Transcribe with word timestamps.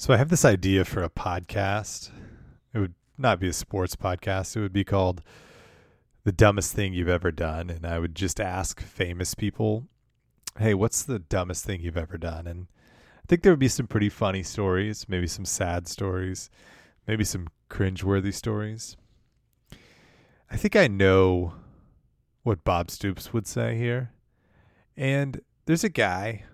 So 0.00 0.14
I 0.14 0.16
have 0.16 0.28
this 0.28 0.44
idea 0.44 0.84
for 0.84 1.02
a 1.02 1.10
podcast. 1.10 2.12
It 2.72 2.78
would 2.78 2.94
not 3.18 3.40
be 3.40 3.48
a 3.48 3.52
sports 3.52 3.96
podcast. 3.96 4.54
It 4.54 4.60
would 4.60 4.72
be 4.72 4.84
called 4.84 5.24
The 6.22 6.30
Dumbest 6.30 6.72
Thing 6.72 6.92
You've 6.92 7.08
Ever 7.08 7.32
Done. 7.32 7.68
And 7.68 7.84
I 7.84 7.98
would 7.98 8.14
just 8.14 8.38
ask 8.38 8.80
famous 8.80 9.34
people, 9.34 9.88
hey, 10.56 10.72
what's 10.72 11.02
the 11.02 11.18
dumbest 11.18 11.64
thing 11.64 11.80
you've 11.80 11.96
ever 11.96 12.16
done? 12.16 12.46
And 12.46 12.68
I 13.16 13.26
think 13.26 13.42
there 13.42 13.50
would 13.50 13.58
be 13.58 13.66
some 13.66 13.88
pretty 13.88 14.08
funny 14.08 14.44
stories, 14.44 15.06
maybe 15.08 15.26
some 15.26 15.44
sad 15.44 15.88
stories, 15.88 16.48
maybe 17.08 17.24
some 17.24 17.48
cringeworthy 17.68 18.32
stories. 18.32 18.96
I 20.48 20.56
think 20.56 20.76
I 20.76 20.86
know 20.86 21.54
what 22.44 22.62
Bob 22.62 22.92
Stoops 22.92 23.32
would 23.32 23.48
say 23.48 23.76
here. 23.76 24.12
And 24.96 25.40
there's 25.66 25.82
a 25.82 25.88
guy 25.88 26.44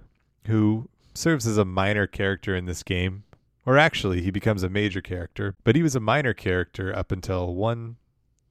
who 0.46 0.88
serves 1.12 1.46
as 1.46 1.58
a 1.58 1.66
minor 1.66 2.06
character 2.06 2.56
in 2.56 2.64
this 2.64 2.82
game 2.82 3.24
or 3.66 3.78
actually, 3.78 4.20
he 4.22 4.30
becomes 4.30 4.62
a 4.62 4.68
major 4.68 5.00
character, 5.00 5.54
but 5.64 5.76
he 5.76 5.82
was 5.82 5.96
a 5.96 6.00
minor 6.00 6.34
character 6.34 6.94
up 6.94 7.10
until 7.10 7.54
one 7.54 7.96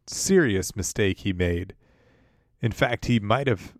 serious 0.07 0.75
mistake 0.75 1.19
he 1.19 1.33
made. 1.33 1.75
In 2.61 2.71
fact, 2.71 3.05
he 3.05 3.19
might 3.19 3.47
have 3.47 3.73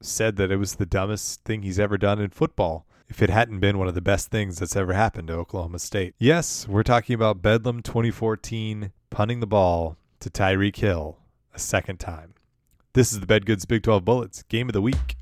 said 0.00 0.36
that 0.36 0.50
it 0.50 0.56
was 0.56 0.76
the 0.76 0.86
dumbest 0.86 1.44
thing 1.44 1.62
he's 1.62 1.78
ever 1.78 1.98
done 1.98 2.20
in 2.20 2.30
football 2.30 2.86
if 3.08 3.22
it 3.22 3.30
hadn't 3.30 3.60
been 3.60 3.78
one 3.78 3.88
of 3.88 3.94
the 3.94 4.00
best 4.00 4.30
things 4.30 4.58
that's 4.58 4.76
ever 4.76 4.92
happened 4.92 5.28
to 5.28 5.34
Oklahoma 5.34 5.78
State. 5.78 6.14
Yes, 6.18 6.68
we're 6.68 6.82
talking 6.82 7.14
about 7.14 7.42
Bedlam 7.42 7.82
2014 7.82 8.92
punting 9.10 9.40
the 9.40 9.46
ball 9.46 9.96
to 10.20 10.30
Tyreek 10.30 10.76
Hill 10.76 11.18
a 11.54 11.58
second 11.58 11.98
time. 11.98 12.34
This 12.92 13.12
is 13.12 13.20
the 13.20 13.26
Bedgood's 13.26 13.64
Big 13.64 13.82
12 13.82 14.04
Bullets 14.04 14.42
game 14.44 14.68
of 14.68 14.72
the 14.72 14.82
week. 14.82 15.16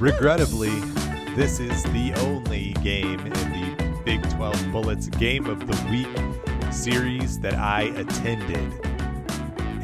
Regrettably, 0.00 0.70
this 1.38 1.60
is 1.60 1.84
the 1.84 2.12
only 2.14 2.72
game 2.82 3.20
in 3.20 3.32
the 3.32 4.00
Big 4.04 4.28
12 4.30 4.72
Bullets 4.72 5.06
Game 5.06 5.46
of 5.46 5.68
the 5.68 5.88
Week 5.88 6.72
series 6.72 7.38
that 7.38 7.54
I 7.54 7.82
attended. 7.82 8.72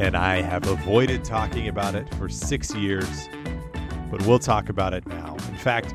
And 0.00 0.16
I 0.16 0.42
have 0.42 0.66
avoided 0.66 1.22
talking 1.22 1.68
about 1.68 1.94
it 1.94 2.12
for 2.16 2.28
six 2.28 2.74
years, 2.74 3.28
but 4.10 4.26
we'll 4.26 4.40
talk 4.40 4.68
about 4.68 4.94
it 4.94 5.06
now. 5.06 5.34
In 5.48 5.56
fact, 5.56 5.94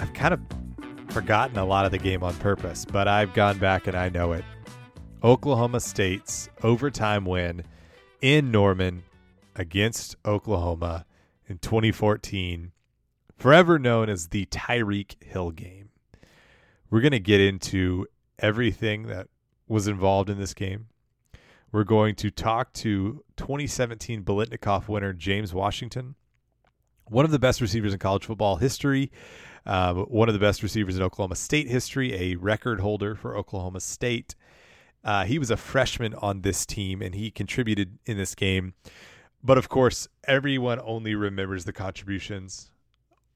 I've 0.00 0.14
kind 0.14 0.32
of 0.32 0.40
forgotten 1.10 1.58
a 1.58 1.66
lot 1.66 1.84
of 1.84 1.90
the 1.90 1.98
game 1.98 2.22
on 2.22 2.34
purpose, 2.36 2.86
but 2.86 3.06
I've 3.06 3.34
gone 3.34 3.58
back 3.58 3.88
and 3.88 3.94
I 3.94 4.08
know 4.08 4.32
it. 4.32 4.44
Oklahoma 5.22 5.80
State's 5.80 6.48
overtime 6.62 7.26
win 7.26 7.62
in 8.22 8.50
Norman 8.50 9.02
against 9.54 10.16
Oklahoma 10.24 11.04
in 11.46 11.58
2014 11.58 12.72
forever 13.38 13.78
known 13.78 14.08
as 14.08 14.28
the 14.28 14.46
Tyreek 14.46 15.22
Hill 15.22 15.52
game. 15.52 15.90
We're 16.90 17.00
going 17.00 17.12
to 17.12 17.20
get 17.20 17.40
into 17.40 18.06
everything 18.38 19.06
that 19.06 19.28
was 19.68 19.86
involved 19.86 20.28
in 20.28 20.38
this 20.38 20.54
game. 20.54 20.86
We're 21.70 21.84
going 21.84 22.14
to 22.16 22.30
talk 22.30 22.72
to 22.74 23.22
2017 23.36 24.24
Biletnikoff 24.24 24.88
winner 24.88 25.12
James 25.12 25.52
Washington, 25.52 26.14
one 27.04 27.24
of 27.24 27.30
the 27.30 27.38
best 27.38 27.60
receivers 27.60 27.92
in 27.92 27.98
college 27.98 28.24
football 28.24 28.56
history, 28.56 29.12
uh, 29.66 29.94
one 29.94 30.28
of 30.28 30.32
the 30.32 30.40
best 30.40 30.62
receivers 30.62 30.96
in 30.96 31.02
Oklahoma 31.02 31.36
State 31.36 31.68
history, 31.68 32.14
a 32.14 32.36
record 32.36 32.80
holder 32.80 33.14
for 33.14 33.36
Oklahoma 33.36 33.80
State. 33.80 34.34
Uh, 35.04 35.24
he 35.24 35.38
was 35.38 35.50
a 35.50 35.56
freshman 35.56 36.14
on 36.14 36.40
this 36.40 36.64
team 36.66 37.02
and 37.02 37.14
he 37.14 37.30
contributed 37.30 37.98
in 38.06 38.16
this 38.16 38.34
game. 38.34 38.72
But 39.44 39.58
of 39.58 39.68
course, 39.68 40.08
everyone 40.24 40.80
only 40.82 41.14
remembers 41.14 41.64
the 41.64 41.72
contributions 41.72 42.70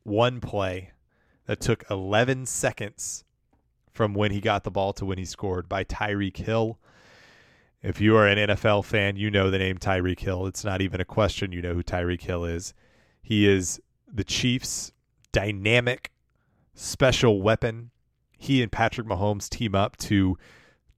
one 0.04 0.40
play 0.40 0.92
that 1.46 1.60
took 1.60 1.84
11 1.90 2.46
seconds 2.46 3.24
from 3.90 4.14
when 4.14 4.30
he 4.30 4.40
got 4.40 4.64
the 4.64 4.70
ball 4.70 4.92
to 4.94 5.04
when 5.04 5.18
he 5.18 5.24
scored 5.24 5.68
by 5.68 5.84
Tyreek 5.84 6.36
Hill. 6.38 6.78
If 7.82 8.00
you 8.00 8.16
are 8.16 8.26
an 8.26 8.38
NFL 8.48 8.84
fan, 8.84 9.16
you 9.16 9.30
know 9.30 9.50
the 9.50 9.58
name 9.58 9.78
Tyreek 9.78 10.20
Hill. 10.20 10.46
It's 10.46 10.64
not 10.64 10.80
even 10.80 11.00
a 11.00 11.04
question. 11.04 11.52
You 11.52 11.60
know 11.62 11.74
who 11.74 11.82
Tyreek 11.82 12.22
Hill 12.22 12.44
is. 12.44 12.74
He 13.22 13.48
is 13.48 13.80
the 14.12 14.24
Chiefs' 14.24 14.92
dynamic 15.32 16.12
special 16.74 17.42
weapon. 17.42 17.90
He 18.38 18.62
and 18.62 18.70
Patrick 18.70 19.06
Mahomes 19.06 19.48
team 19.48 19.74
up 19.74 19.96
to 19.98 20.38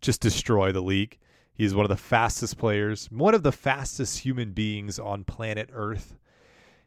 just 0.00 0.20
destroy 0.20 0.72
the 0.72 0.82
league. 0.82 1.18
He's 1.54 1.74
one 1.74 1.84
of 1.84 1.88
the 1.88 1.96
fastest 1.96 2.58
players, 2.58 3.10
one 3.10 3.34
of 3.34 3.42
the 3.42 3.52
fastest 3.52 4.18
human 4.18 4.52
beings 4.52 4.98
on 4.98 5.24
planet 5.24 5.70
Earth. 5.72 6.16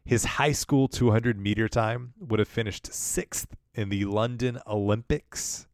His 0.08 0.24
high 0.24 0.52
school 0.52 0.88
200 0.88 1.38
meter 1.38 1.68
time 1.68 2.14
would 2.18 2.38
have 2.38 2.48
finished 2.48 2.90
sixth 2.94 3.54
in 3.74 3.90
the 3.90 4.06
London 4.06 4.58
Olympics. 4.66 5.66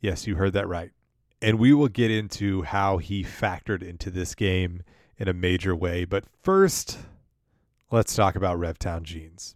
Yes, 0.00 0.26
you 0.26 0.34
heard 0.34 0.54
that 0.54 0.66
right. 0.66 0.90
And 1.40 1.60
we 1.60 1.72
will 1.72 1.86
get 1.86 2.10
into 2.10 2.62
how 2.62 2.98
he 2.98 3.22
factored 3.22 3.80
into 3.80 4.10
this 4.10 4.34
game 4.34 4.82
in 5.18 5.28
a 5.28 5.32
major 5.32 5.76
way. 5.76 6.04
But 6.04 6.24
first, 6.42 6.98
let's 7.92 8.16
talk 8.16 8.34
about 8.34 8.58
Revtown 8.58 9.04
jeans. 9.04 9.54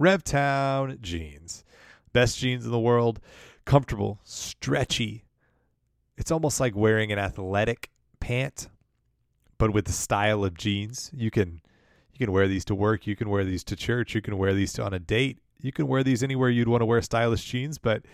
Revtown 0.00 1.00
jeans. 1.00 1.64
Best 2.12 2.40
jeans 2.40 2.64
in 2.64 2.72
the 2.72 2.80
world. 2.80 3.20
Comfortable, 3.64 4.18
stretchy. 4.24 5.22
It's 6.16 6.32
almost 6.32 6.58
like 6.58 6.74
wearing 6.74 7.12
an 7.12 7.20
athletic 7.20 7.90
pant, 8.18 8.66
but 9.56 9.72
with 9.72 9.84
the 9.84 9.92
style 9.92 10.44
of 10.44 10.54
jeans. 10.54 11.12
You 11.14 11.30
can 11.30 11.60
you 12.14 12.26
can 12.26 12.32
wear 12.32 12.48
these 12.48 12.64
to 12.66 12.74
work. 12.74 13.06
You 13.06 13.16
can 13.16 13.28
wear 13.28 13.44
these 13.44 13.64
to 13.64 13.76
church. 13.76 14.14
You 14.14 14.22
can 14.22 14.38
wear 14.38 14.54
these 14.54 14.72
to, 14.74 14.84
on 14.84 14.94
a 14.94 14.98
date. 14.98 15.38
You 15.60 15.72
can 15.72 15.88
wear 15.88 16.04
these 16.04 16.22
anywhere 16.22 16.48
you'd 16.48 16.68
want 16.68 16.82
to 16.82 16.86
wear 16.86 17.02
stylish 17.02 17.44
jeans. 17.44 17.78
But 17.78 18.04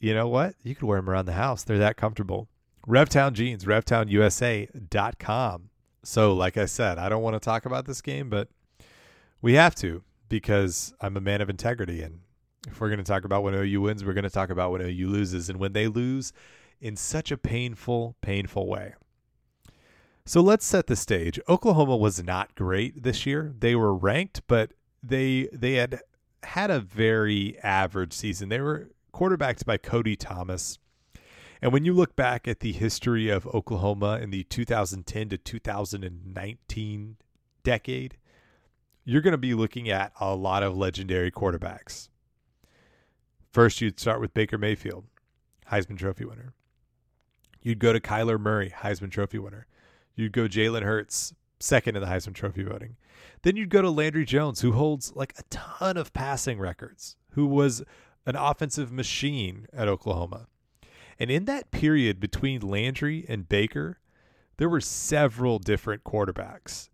you 0.00 0.14
know 0.14 0.28
what? 0.28 0.54
You 0.62 0.74
can 0.74 0.86
wear 0.86 0.98
them 0.98 1.10
around 1.10 1.26
the 1.26 1.32
house. 1.32 1.64
They're 1.64 1.78
that 1.78 1.96
comfortable. 1.96 2.48
Revtown 2.86 3.34
Jeans, 3.34 3.66
RevtownUSA.com. 3.66 5.70
So, 6.04 6.32
like 6.32 6.56
I 6.56 6.64
said, 6.64 6.96
I 6.98 7.10
don't 7.10 7.22
want 7.22 7.34
to 7.34 7.40
talk 7.40 7.66
about 7.66 7.84
this 7.84 8.00
game, 8.00 8.30
but 8.30 8.48
we 9.42 9.54
have 9.54 9.74
to 9.76 10.02
because 10.28 10.94
I'm 11.00 11.16
a 11.16 11.20
man 11.20 11.40
of 11.40 11.50
integrity. 11.50 12.02
And 12.02 12.20
if 12.66 12.80
we're 12.80 12.88
going 12.88 12.98
to 12.98 13.04
talk 13.04 13.24
about 13.24 13.42
when 13.42 13.54
OU 13.54 13.82
wins, 13.82 14.04
we're 14.04 14.14
going 14.14 14.24
to 14.24 14.30
talk 14.30 14.50
about 14.50 14.72
when 14.72 14.80
OU 14.80 15.08
loses. 15.08 15.50
And 15.50 15.58
when 15.58 15.74
they 15.74 15.86
lose 15.86 16.32
in 16.80 16.96
such 16.96 17.30
a 17.30 17.36
painful, 17.36 18.16
painful 18.22 18.66
way. 18.66 18.94
So 20.28 20.42
let's 20.42 20.66
set 20.66 20.88
the 20.88 20.94
stage. 20.94 21.40
Oklahoma 21.48 21.96
was 21.96 22.22
not 22.22 22.54
great 22.54 23.02
this 23.02 23.24
year. 23.24 23.54
They 23.58 23.74
were 23.74 23.94
ranked, 23.94 24.42
but 24.46 24.72
they 25.02 25.48
they 25.54 25.76
had 25.76 26.02
had 26.42 26.70
a 26.70 26.80
very 26.80 27.58
average 27.60 28.12
season. 28.12 28.50
They 28.50 28.60
were 28.60 28.90
quarterbacked 29.10 29.64
by 29.64 29.78
Cody 29.78 30.16
Thomas. 30.16 30.78
And 31.62 31.72
when 31.72 31.86
you 31.86 31.94
look 31.94 32.14
back 32.14 32.46
at 32.46 32.60
the 32.60 32.72
history 32.72 33.30
of 33.30 33.46
Oklahoma 33.46 34.18
in 34.20 34.28
the 34.28 34.44
2010 34.44 35.30
to 35.30 35.38
2019 35.38 37.16
decade, 37.62 38.18
you're 39.06 39.22
going 39.22 39.32
to 39.32 39.38
be 39.38 39.54
looking 39.54 39.88
at 39.88 40.12
a 40.20 40.34
lot 40.34 40.62
of 40.62 40.76
legendary 40.76 41.30
quarterbacks. 41.30 42.10
First, 43.50 43.80
you'd 43.80 43.98
start 43.98 44.20
with 44.20 44.34
Baker 44.34 44.58
Mayfield, 44.58 45.06
Heisman 45.72 45.96
Trophy 45.96 46.26
winner. 46.26 46.52
You'd 47.62 47.78
go 47.78 47.94
to 47.94 47.98
Kyler 47.98 48.38
Murray, 48.38 48.74
Heisman 48.76 49.10
Trophy 49.10 49.38
winner. 49.38 49.66
You'd 50.18 50.32
go 50.32 50.48
Jalen 50.48 50.82
Hurts, 50.82 51.32
second 51.60 51.94
in 51.94 52.02
the 52.02 52.08
Heisman 52.08 52.34
Trophy 52.34 52.64
voting. 52.64 52.96
Then 53.42 53.54
you'd 53.54 53.70
go 53.70 53.82
to 53.82 53.88
Landry 53.88 54.24
Jones, 54.24 54.62
who 54.62 54.72
holds 54.72 55.14
like 55.14 55.32
a 55.38 55.44
ton 55.48 55.96
of 55.96 56.12
passing 56.12 56.58
records, 56.58 57.14
who 57.30 57.46
was 57.46 57.84
an 58.26 58.34
offensive 58.34 58.90
machine 58.90 59.68
at 59.72 59.86
Oklahoma. 59.86 60.48
And 61.20 61.30
in 61.30 61.44
that 61.44 61.70
period 61.70 62.18
between 62.18 62.62
Landry 62.62 63.26
and 63.28 63.48
Baker, 63.48 64.00
there 64.56 64.68
were 64.68 64.80
several 64.80 65.60
different 65.60 66.02
quarterbacks. 66.02 66.88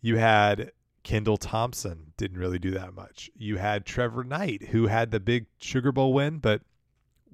You 0.00 0.16
had 0.16 0.72
Kendal 1.02 1.36
Thompson, 1.36 2.14
didn't 2.16 2.38
really 2.38 2.58
do 2.58 2.70
that 2.70 2.94
much. 2.94 3.30
You 3.36 3.58
had 3.58 3.84
Trevor 3.84 4.24
Knight, 4.24 4.68
who 4.68 4.86
had 4.86 5.10
the 5.10 5.20
big 5.20 5.44
Sugar 5.58 5.92
Bowl 5.92 6.14
win, 6.14 6.38
but 6.38 6.62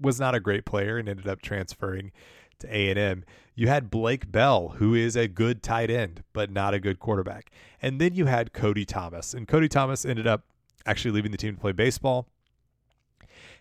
was 0.01 0.19
not 0.19 0.35
a 0.35 0.41
great 0.41 0.65
player 0.65 0.99
and 0.99 1.09
ended 1.09 1.29
up 1.29 1.41
transferring 1.41 2.11
to 2.59 2.67
A&M. 2.67 3.25
You 3.59 3.69
had 3.69 3.91
Blake 3.91 4.31
Bell, 4.31 4.75
who 4.77 4.95
is 4.95 5.17
a 5.17 5.27
good 5.27 5.63
tight 5.63 5.91
end, 5.91 6.23
but 6.35 6.51
not 6.51 6.75
a 6.75 6.79
good 6.79 7.01
quarterback. 7.01 7.51
And 7.81 7.99
then 7.99 8.15
you 8.15 8.27
had 8.27 8.53
Cody 8.53 8.85
Thomas. 8.85 9.33
And 9.33 9.49
Cody 9.49 9.67
Thomas 9.67 10.05
ended 10.05 10.27
up 10.27 10.45
actually 10.85 11.13
leaving 11.13 11.33
the 11.33 11.39
team 11.39 11.55
to 11.55 11.61
play 11.61 11.73
baseball. 11.73 12.29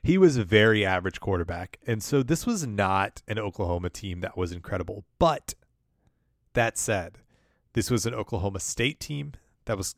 He 0.04 0.18
was 0.18 0.36
a 0.36 0.44
very 0.44 0.86
average 0.86 1.22
quarterback. 1.22 1.80
And 1.88 2.04
so 2.04 2.22
this 2.24 2.46
was 2.46 2.68
not 2.68 3.24
an 3.26 3.40
Oklahoma 3.40 3.90
team 3.90 4.20
that 4.20 4.38
was 4.38 4.52
incredible. 4.52 5.06
But 5.18 5.56
that 6.54 6.78
said, 6.78 7.20
this 7.72 7.90
was 7.90 8.06
an 8.06 8.14
Oklahoma 8.14 8.60
State 8.60 9.00
team 9.00 9.32
that 9.64 9.78
was 9.78 9.96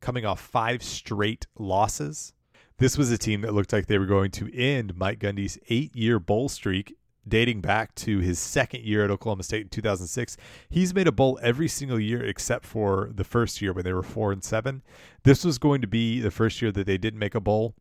coming 0.00 0.24
off 0.24 0.40
five 0.40 0.80
straight 0.80 1.48
losses. 1.58 2.32
This 2.78 2.96
was 2.96 3.10
a 3.10 3.18
team 3.18 3.40
that 3.40 3.52
looked 3.52 3.72
like 3.72 3.86
they 3.86 3.98
were 3.98 4.06
going 4.06 4.30
to 4.32 4.56
end 4.56 4.96
Mike 4.96 5.18
Gundy's 5.18 5.58
eight 5.68 5.94
year 5.96 6.20
bowl 6.20 6.48
streak 6.48 6.96
dating 7.26 7.60
back 7.60 7.94
to 7.94 8.18
his 8.18 8.38
second 8.38 8.82
year 8.82 9.04
at 9.04 9.10
Oklahoma 9.10 9.42
State 9.42 9.62
in 9.62 9.68
2006. 9.68 10.36
He's 10.68 10.94
made 10.94 11.06
a 11.06 11.12
bowl 11.12 11.38
every 11.42 11.68
single 11.68 12.00
year 12.00 12.24
except 12.24 12.66
for 12.66 13.10
the 13.14 13.24
first 13.24 13.62
year 13.62 13.72
when 13.72 13.84
they 13.84 13.92
were 13.92 14.02
4 14.02 14.32
and 14.32 14.44
7. 14.44 14.82
This 15.22 15.44
was 15.44 15.58
going 15.58 15.80
to 15.80 15.86
be 15.86 16.20
the 16.20 16.30
first 16.30 16.60
year 16.60 16.72
that 16.72 16.86
they 16.86 16.98
didn't 16.98 17.18
make 17.18 17.34
a 17.34 17.40
bowl. 17.40 17.74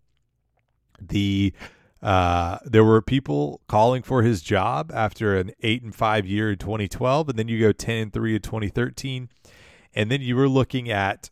The 1.00 1.54
uh, 2.02 2.60
there 2.66 2.84
were 2.84 3.02
people 3.02 3.62
calling 3.68 4.04
for 4.04 4.24
his 4.24 4.42
job 4.42 4.92
after 4.94 5.38
an 5.38 5.52
eight 5.62 5.82
and 5.84 5.96
five 5.96 6.26
year 6.26 6.52
in 6.52 6.58
2012, 6.58 7.30
and 7.30 7.40
then 7.40 7.48
you 7.48 7.60
go 7.62 7.72
10 7.72 7.96
and 7.96 8.14
three 8.14 8.36
in 8.36 8.42
2013, 8.42 9.30
and 9.96 10.12
then 10.12 10.20
you 10.20 10.36
were 10.36 10.50
looking 10.50 10.92
at 10.92 11.30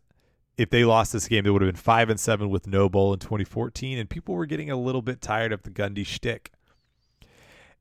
if 0.57 0.69
they 0.69 0.85
lost 0.85 1.11
this 1.11 1.27
game, 1.27 1.43
they 1.43 1.49
would 1.49 1.61
have 1.61 1.73
been 1.73 1.81
five 1.81 2.09
and 2.09 2.19
seven 2.19 2.49
with 2.49 2.67
no 2.67 2.87
bowl 2.87 3.11
in 3.13 3.19
2014, 3.19 3.97
and 3.97 4.09
people 4.09 4.33
were 4.33 4.45
getting 4.45 4.69
a 4.69 4.77
little 4.77 5.01
bit 5.01 5.21
tired 5.21 5.51
of 5.51 5.63
the 5.63 5.69
Gundy 5.69 6.05
shtick. 6.05 6.51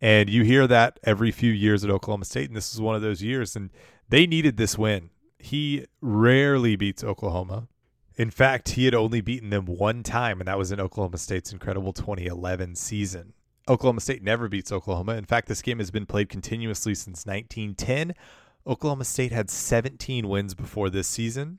And 0.01 0.31
you 0.31 0.45
hear 0.45 0.67
that 0.67 0.99
every 1.05 1.31
few 1.31 1.53
years 1.53 1.85
at 1.85 1.91
Oklahoma 1.91 2.25
State, 2.25 2.49
and 2.49 2.57
this 2.57 2.73
is 2.73 2.81
one 2.81 2.95
of 2.95 3.03
those 3.03 3.23
years, 3.23 3.55
and 3.55 3.71
they 4.09 4.27
needed 4.27 4.57
this 4.57 4.79
win. 4.79 5.11
He 5.39 5.87
rarely 6.01 6.77
beats 6.77 7.05
Oklahoma. 7.05 7.69
In 8.17 8.31
fact, 8.31 8.71
he 8.71 8.85
had 8.85 8.95
only 8.95 9.21
beaten 9.21 9.51
them 9.51 9.67
one 9.67 10.03
time, 10.03 10.41
and 10.41 10.49
that 10.49 10.59
was 10.59 10.73
in 10.73 10.81
Oklahoma 10.81 11.19
State's 11.19 11.53
incredible 11.53 11.93
2011 11.93 12.77
season. 12.77 13.35
Oklahoma 13.69 14.01
State 14.01 14.23
never 14.23 14.49
beats 14.49 14.73
Oklahoma. 14.73 15.15
In 15.15 15.25
fact, 15.25 15.49
this 15.49 15.63
game 15.63 15.79
has 15.79 15.91
been 15.91 16.07
played 16.07 16.29
continuously 16.29 16.95
since 16.95 17.25
1910. 17.25 18.15
Oklahoma 18.67 19.05
State 19.05 19.33
had 19.33 19.49
17 19.49 20.29
wins 20.29 20.55
before 20.55 20.91
this 20.91 21.09
season. 21.09 21.59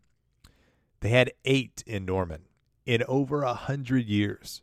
They 0.99 1.09
had 1.09 1.31
eight 1.45 1.83
in 1.87 2.05
Norman 2.05 2.43
in 2.85 3.03
over 3.07 3.43
a 3.43 3.53
hundred 3.53 4.05
years. 4.05 4.61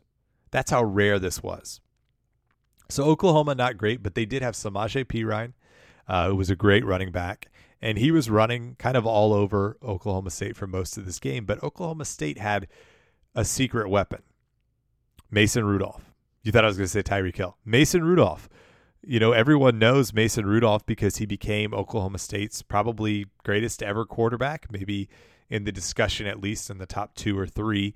That's 0.51 0.71
how 0.71 0.83
rare 0.83 1.19
this 1.19 1.43
was. 1.43 1.81
So 2.89 3.03
Oklahoma 3.03 3.55
not 3.55 3.77
great, 3.77 4.01
but 4.01 4.15
they 4.15 4.25
did 4.25 4.41
have 4.41 4.55
Samaje 4.55 5.05
Perine, 5.05 5.53
uh, 6.07 6.29
who 6.29 6.35
was 6.35 6.49
a 6.49 6.55
great 6.55 6.83
running 6.83 7.11
back, 7.11 7.49
and 7.81 7.97
he 7.97 8.11
was 8.11 8.29
running 8.29 8.75
kind 8.79 8.97
of 8.97 9.05
all 9.05 9.31
over 9.31 9.77
Oklahoma 9.83 10.31
State 10.31 10.57
for 10.57 10.65
most 10.65 10.97
of 10.97 11.05
this 11.05 11.19
game. 11.19 11.45
But 11.45 11.63
Oklahoma 11.63 12.05
State 12.05 12.39
had 12.39 12.67
a 13.35 13.45
secret 13.45 13.89
weapon, 13.89 14.23
Mason 15.29 15.65
Rudolph. 15.65 16.11
You 16.41 16.51
thought 16.51 16.63
I 16.63 16.67
was 16.67 16.77
going 16.77 16.87
to 16.87 16.91
say 16.91 17.03
Tyreek 17.03 17.35
Hill. 17.35 17.57
Mason 17.63 18.03
Rudolph. 18.03 18.49
You 19.01 19.19
know, 19.19 19.31
everyone 19.31 19.79
knows 19.79 20.13
Mason 20.13 20.45
Rudolph 20.45 20.85
because 20.85 21.17
he 21.17 21.25
became 21.25 21.73
Oklahoma 21.73 22.17
State's 22.17 22.61
probably 22.61 23.27
greatest 23.43 23.81
ever 23.81 24.03
quarterback, 24.03 24.71
maybe 24.71 25.07
in 25.49 25.63
the 25.63 25.71
discussion 25.71 26.27
at 26.27 26.41
least 26.41 26.69
in 26.69 26.79
the 26.79 26.85
top 26.85 27.15
two 27.15 27.37
or 27.37 27.47
three. 27.47 27.93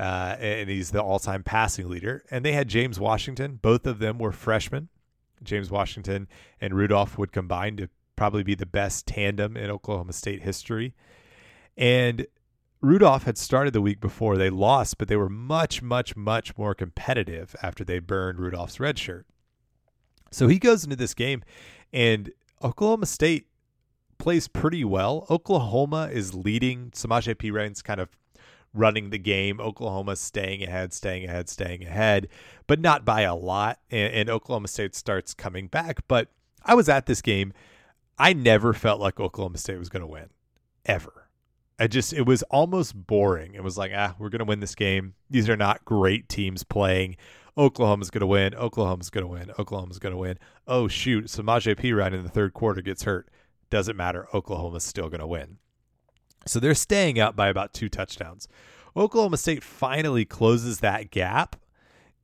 Uh, 0.00 0.34
and 0.40 0.70
he's 0.70 0.92
the 0.92 1.02
all-time 1.02 1.42
passing 1.42 1.86
leader. 1.86 2.24
And 2.30 2.42
they 2.42 2.52
had 2.52 2.68
James 2.68 2.98
Washington. 2.98 3.58
Both 3.60 3.86
of 3.86 3.98
them 3.98 4.18
were 4.18 4.32
freshmen. 4.32 4.88
James 5.42 5.70
Washington 5.70 6.26
and 6.58 6.72
Rudolph 6.72 7.18
would 7.18 7.32
combine 7.32 7.76
to 7.76 7.90
probably 8.16 8.42
be 8.42 8.54
the 8.54 8.64
best 8.64 9.06
tandem 9.06 9.58
in 9.58 9.70
Oklahoma 9.70 10.14
State 10.14 10.42
history. 10.42 10.94
And 11.76 12.26
Rudolph 12.80 13.24
had 13.24 13.36
started 13.36 13.74
the 13.74 13.82
week 13.82 14.00
before. 14.00 14.38
They 14.38 14.48
lost, 14.48 14.96
but 14.96 15.08
they 15.08 15.16
were 15.16 15.28
much, 15.28 15.82
much, 15.82 16.16
much 16.16 16.56
more 16.56 16.74
competitive 16.74 17.54
after 17.62 17.84
they 17.84 17.98
burned 17.98 18.38
Rudolph's 18.38 18.80
red 18.80 18.98
shirt. 18.98 19.26
So 20.30 20.48
he 20.48 20.58
goes 20.58 20.82
into 20.82 20.96
this 20.96 21.12
game, 21.12 21.42
and 21.92 22.30
Oklahoma 22.64 23.04
State 23.04 23.48
plays 24.16 24.48
pretty 24.48 24.84
well. 24.84 25.26
Oklahoma 25.28 26.08
is 26.10 26.32
leading. 26.32 26.90
Samaje 26.92 27.36
Perine's 27.36 27.82
kind 27.82 28.00
of 28.00 28.08
running 28.74 29.10
the 29.10 29.18
game. 29.18 29.60
Oklahoma 29.60 30.16
staying 30.16 30.62
ahead, 30.62 30.92
staying 30.92 31.24
ahead, 31.24 31.48
staying 31.48 31.84
ahead, 31.84 32.28
but 32.66 32.80
not 32.80 33.04
by 33.04 33.22
a 33.22 33.34
lot. 33.34 33.78
And, 33.90 34.12
and 34.12 34.30
Oklahoma 34.30 34.68
State 34.68 34.94
starts 34.94 35.34
coming 35.34 35.66
back. 35.66 36.06
But 36.08 36.28
I 36.64 36.74
was 36.74 36.88
at 36.88 37.06
this 37.06 37.22
game 37.22 37.52
I 38.20 38.34
never 38.34 38.74
felt 38.74 39.00
like 39.00 39.18
Oklahoma 39.18 39.56
State 39.56 39.78
was 39.78 39.88
going 39.88 40.02
to 40.02 40.06
win 40.06 40.28
ever. 40.84 41.30
I 41.78 41.86
just 41.86 42.12
it 42.12 42.26
was 42.26 42.42
almost 42.44 43.06
boring. 43.06 43.54
It 43.54 43.64
was 43.64 43.78
like, 43.78 43.92
ah, 43.96 44.14
we're 44.18 44.28
going 44.28 44.40
to 44.40 44.44
win 44.44 44.60
this 44.60 44.74
game. 44.74 45.14
These 45.30 45.48
are 45.48 45.56
not 45.56 45.86
great 45.86 46.28
teams 46.28 46.62
playing. 46.62 47.16
Oklahoma's 47.56 48.10
going 48.10 48.20
to 48.20 48.26
win. 48.26 48.54
Oklahoma's 48.54 49.08
going 49.08 49.24
to 49.24 49.32
win. 49.32 49.50
Oklahoma's 49.58 49.98
going 49.98 50.12
to 50.12 50.18
win. 50.18 50.38
Oh 50.66 50.86
shoot, 50.86 51.24
Samaje 51.24 51.74
Perine 51.74 52.12
in 52.12 52.22
the 52.22 52.28
third 52.28 52.52
quarter 52.52 52.82
gets 52.82 53.04
hurt. 53.04 53.30
Doesn't 53.70 53.96
matter. 53.96 54.28
Oklahoma's 54.34 54.84
still 54.84 55.08
going 55.08 55.20
to 55.20 55.26
win. 55.26 55.56
So 56.46 56.58
they're 56.58 56.74
staying 56.74 57.18
up 57.18 57.36
by 57.36 57.48
about 57.48 57.74
two 57.74 57.88
touchdowns. 57.88 58.48
Oklahoma 58.96 59.36
State 59.36 59.62
finally 59.62 60.24
closes 60.24 60.80
that 60.80 61.10
gap, 61.10 61.56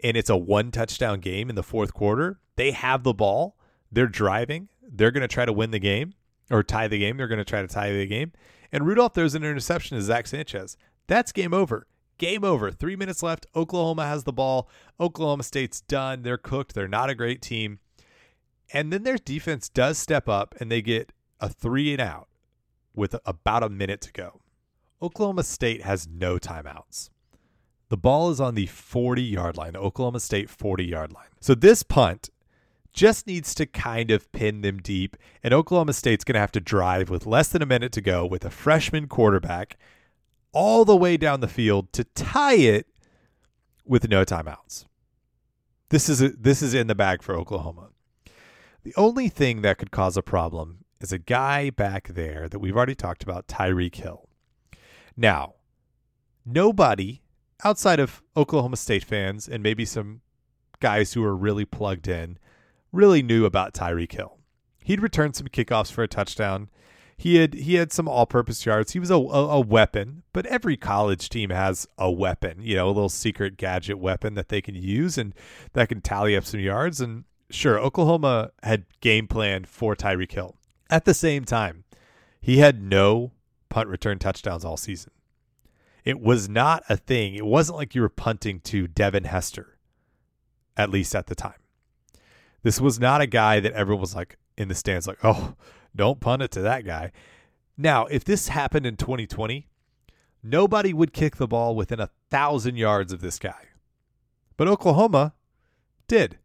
and 0.02 0.16
it's 0.16 0.30
a 0.30 0.36
one 0.36 0.70
touchdown 0.70 1.20
game 1.20 1.48
in 1.48 1.54
the 1.54 1.62
fourth 1.62 1.94
quarter. 1.94 2.40
They 2.56 2.72
have 2.72 3.02
the 3.02 3.14
ball. 3.14 3.56
They're 3.92 4.06
driving. 4.06 4.68
They're 4.82 5.10
going 5.10 5.22
to 5.22 5.28
try 5.28 5.44
to 5.44 5.52
win 5.52 5.70
the 5.70 5.78
game 5.78 6.14
or 6.50 6.62
tie 6.62 6.88
the 6.88 6.98
game. 6.98 7.16
They're 7.16 7.28
going 7.28 7.38
to 7.38 7.44
try 7.44 7.62
to 7.62 7.68
tie 7.68 7.92
the 7.92 8.06
game. 8.06 8.32
And 8.72 8.86
Rudolph 8.86 9.14
throws 9.14 9.34
an 9.34 9.44
interception 9.44 9.96
to 9.96 10.02
Zach 10.02 10.26
Sanchez. 10.26 10.76
That's 11.06 11.32
game 11.32 11.54
over. 11.54 11.86
Game 12.18 12.44
over. 12.44 12.70
Three 12.70 12.96
minutes 12.96 13.22
left. 13.22 13.46
Oklahoma 13.54 14.06
has 14.06 14.24
the 14.24 14.32
ball. 14.32 14.68
Oklahoma 14.98 15.42
State's 15.42 15.82
done. 15.82 16.22
They're 16.22 16.38
cooked. 16.38 16.74
They're 16.74 16.88
not 16.88 17.10
a 17.10 17.14
great 17.14 17.42
team. 17.42 17.78
And 18.72 18.92
then 18.92 19.04
their 19.04 19.18
defense 19.18 19.68
does 19.68 19.98
step 19.98 20.28
up 20.28 20.54
and 20.58 20.70
they 20.70 20.82
get 20.82 21.12
a 21.40 21.48
three 21.48 21.92
and 21.92 22.00
out 22.00 22.28
with 22.96 23.14
about 23.24 23.62
a 23.62 23.68
minute 23.68 24.00
to 24.00 24.12
go. 24.12 24.40
Oklahoma 25.00 25.44
State 25.44 25.82
has 25.82 26.08
no 26.08 26.38
timeouts. 26.38 27.10
The 27.88 27.96
ball 27.96 28.30
is 28.30 28.40
on 28.40 28.54
the 28.54 28.66
40 28.66 29.22
yard 29.22 29.56
line, 29.56 29.74
the 29.74 29.78
Oklahoma 29.78 30.20
State 30.20 30.50
40 30.50 30.84
yard 30.84 31.12
line. 31.12 31.28
So 31.40 31.54
this 31.54 31.82
punt 31.82 32.30
just 32.92 33.26
needs 33.26 33.54
to 33.54 33.66
kind 33.66 34.10
of 34.10 34.32
pin 34.32 34.62
them 34.62 34.78
deep. 34.78 35.16
And 35.42 35.52
Oklahoma 35.52 35.92
State's 35.92 36.24
going 36.24 36.34
to 36.34 36.40
have 36.40 36.52
to 36.52 36.60
drive 36.60 37.10
with 37.10 37.26
less 37.26 37.48
than 37.48 37.62
a 37.62 37.66
minute 37.66 37.92
to 37.92 38.00
go 38.00 38.26
with 38.26 38.44
a 38.44 38.50
freshman 38.50 39.06
quarterback 39.06 39.76
all 40.52 40.86
the 40.86 40.96
way 40.96 41.18
down 41.18 41.40
the 41.40 41.48
field 41.48 41.92
to 41.92 42.04
tie 42.04 42.54
it 42.54 42.86
with 43.84 44.08
no 44.08 44.24
timeouts. 44.24 44.86
This 45.90 46.08
is 46.08 46.22
a, 46.22 46.30
this 46.30 46.62
is 46.62 46.74
in 46.74 46.86
the 46.86 46.94
bag 46.94 47.22
for 47.22 47.36
Oklahoma. 47.36 47.90
The 48.82 48.94
only 48.96 49.28
thing 49.28 49.62
that 49.62 49.78
could 49.78 49.90
cause 49.90 50.16
a 50.16 50.22
problem 50.22 50.85
is 51.00 51.12
a 51.12 51.18
guy 51.18 51.70
back 51.70 52.08
there 52.08 52.48
that 52.48 52.58
we've 52.58 52.76
already 52.76 52.94
talked 52.94 53.22
about, 53.22 53.46
Tyreek 53.46 53.96
Hill. 53.96 54.28
Now, 55.16 55.54
nobody 56.44 57.22
outside 57.64 58.00
of 58.00 58.22
Oklahoma 58.36 58.76
State 58.76 59.04
fans 59.04 59.48
and 59.48 59.62
maybe 59.62 59.84
some 59.84 60.20
guys 60.80 61.12
who 61.12 61.24
are 61.24 61.36
really 61.36 61.64
plugged 61.64 62.08
in 62.08 62.38
really 62.92 63.22
knew 63.22 63.44
about 63.44 63.74
Tyreek 63.74 64.12
Hill. 64.12 64.38
He'd 64.82 65.00
returned 65.00 65.34
some 65.36 65.48
kickoffs 65.48 65.90
for 65.90 66.02
a 66.02 66.08
touchdown. 66.08 66.68
He 67.16 67.36
had 67.36 67.54
he 67.54 67.74
had 67.76 67.92
some 67.92 68.08
all-purpose 68.08 68.66
yards. 68.66 68.92
He 68.92 68.98
was 68.98 69.10
a, 69.10 69.16
a, 69.16 69.48
a, 69.48 69.60
weapon, 69.60 70.22
but 70.34 70.44
every 70.46 70.76
college 70.76 71.30
team 71.30 71.48
has 71.48 71.86
a 71.96 72.10
weapon, 72.10 72.58
you 72.60 72.76
know, 72.76 72.86
a 72.86 72.92
little 72.92 73.08
secret 73.08 73.56
gadget 73.56 73.98
weapon 73.98 74.34
that 74.34 74.50
they 74.50 74.60
can 74.60 74.74
use 74.74 75.16
and 75.16 75.34
that 75.72 75.88
can 75.88 76.02
tally 76.02 76.36
up 76.36 76.44
some 76.44 76.60
yards. 76.60 77.00
And 77.00 77.24
sure, 77.48 77.78
Oklahoma 77.78 78.50
had 78.62 78.84
game 79.00 79.26
planned 79.26 79.66
for 79.66 79.96
Tyreek 79.96 80.32
Hill. 80.32 80.56
At 80.88 81.04
the 81.04 81.14
same 81.14 81.44
time, 81.44 81.84
he 82.40 82.58
had 82.58 82.82
no 82.82 83.32
punt 83.68 83.88
return 83.88 84.18
touchdowns 84.18 84.64
all 84.64 84.76
season. 84.76 85.12
It 86.04 86.20
was 86.20 86.48
not 86.48 86.84
a 86.88 86.96
thing. 86.96 87.34
It 87.34 87.44
wasn't 87.44 87.78
like 87.78 87.94
you 87.94 88.00
were 88.00 88.08
punting 88.08 88.60
to 88.60 88.86
Devin 88.86 89.24
Hester, 89.24 89.76
at 90.76 90.90
least 90.90 91.16
at 91.16 91.26
the 91.26 91.34
time. 91.34 91.58
This 92.62 92.80
was 92.80 93.00
not 93.00 93.20
a 93.20 93.26
guy 93.26 93.58
that 93.60 93.72
everyone 93.72 94.00
was 94.00 94.14
like 94.14 94.38
in 94.56 94.68
the 94.68 94.74
stands, 94.74 95.06
like, 95.08 95.18
oh, 95.24 95.54
don't 95.94 96.20
punt 96.20 96.42
it 96.42 96.52
to 96.52 96.62
that 96.62 96.84
guy. 96.84 97.10
Now, 97.76 98.06
if 98.06 98.24
this 98.24 98.48
happened 98.48 98.86
in 98.86 98.96
2020, 98.96 99.66
nobody 100.42 100.92
would 100.92 101.12
kick 101.12 101.36
the 101.36 101.48
ball 101.48 101.74
within 101.74 102.00
a 102.00 102.10
thousand 102.30 102.76
yards 102.76 103.12
of 103.12 103.20
this 103.20 103.38
guy. 103.38 103.66
But 104.56 104.68
Oklahoma 104.68 105.34
did. 106.08 106.38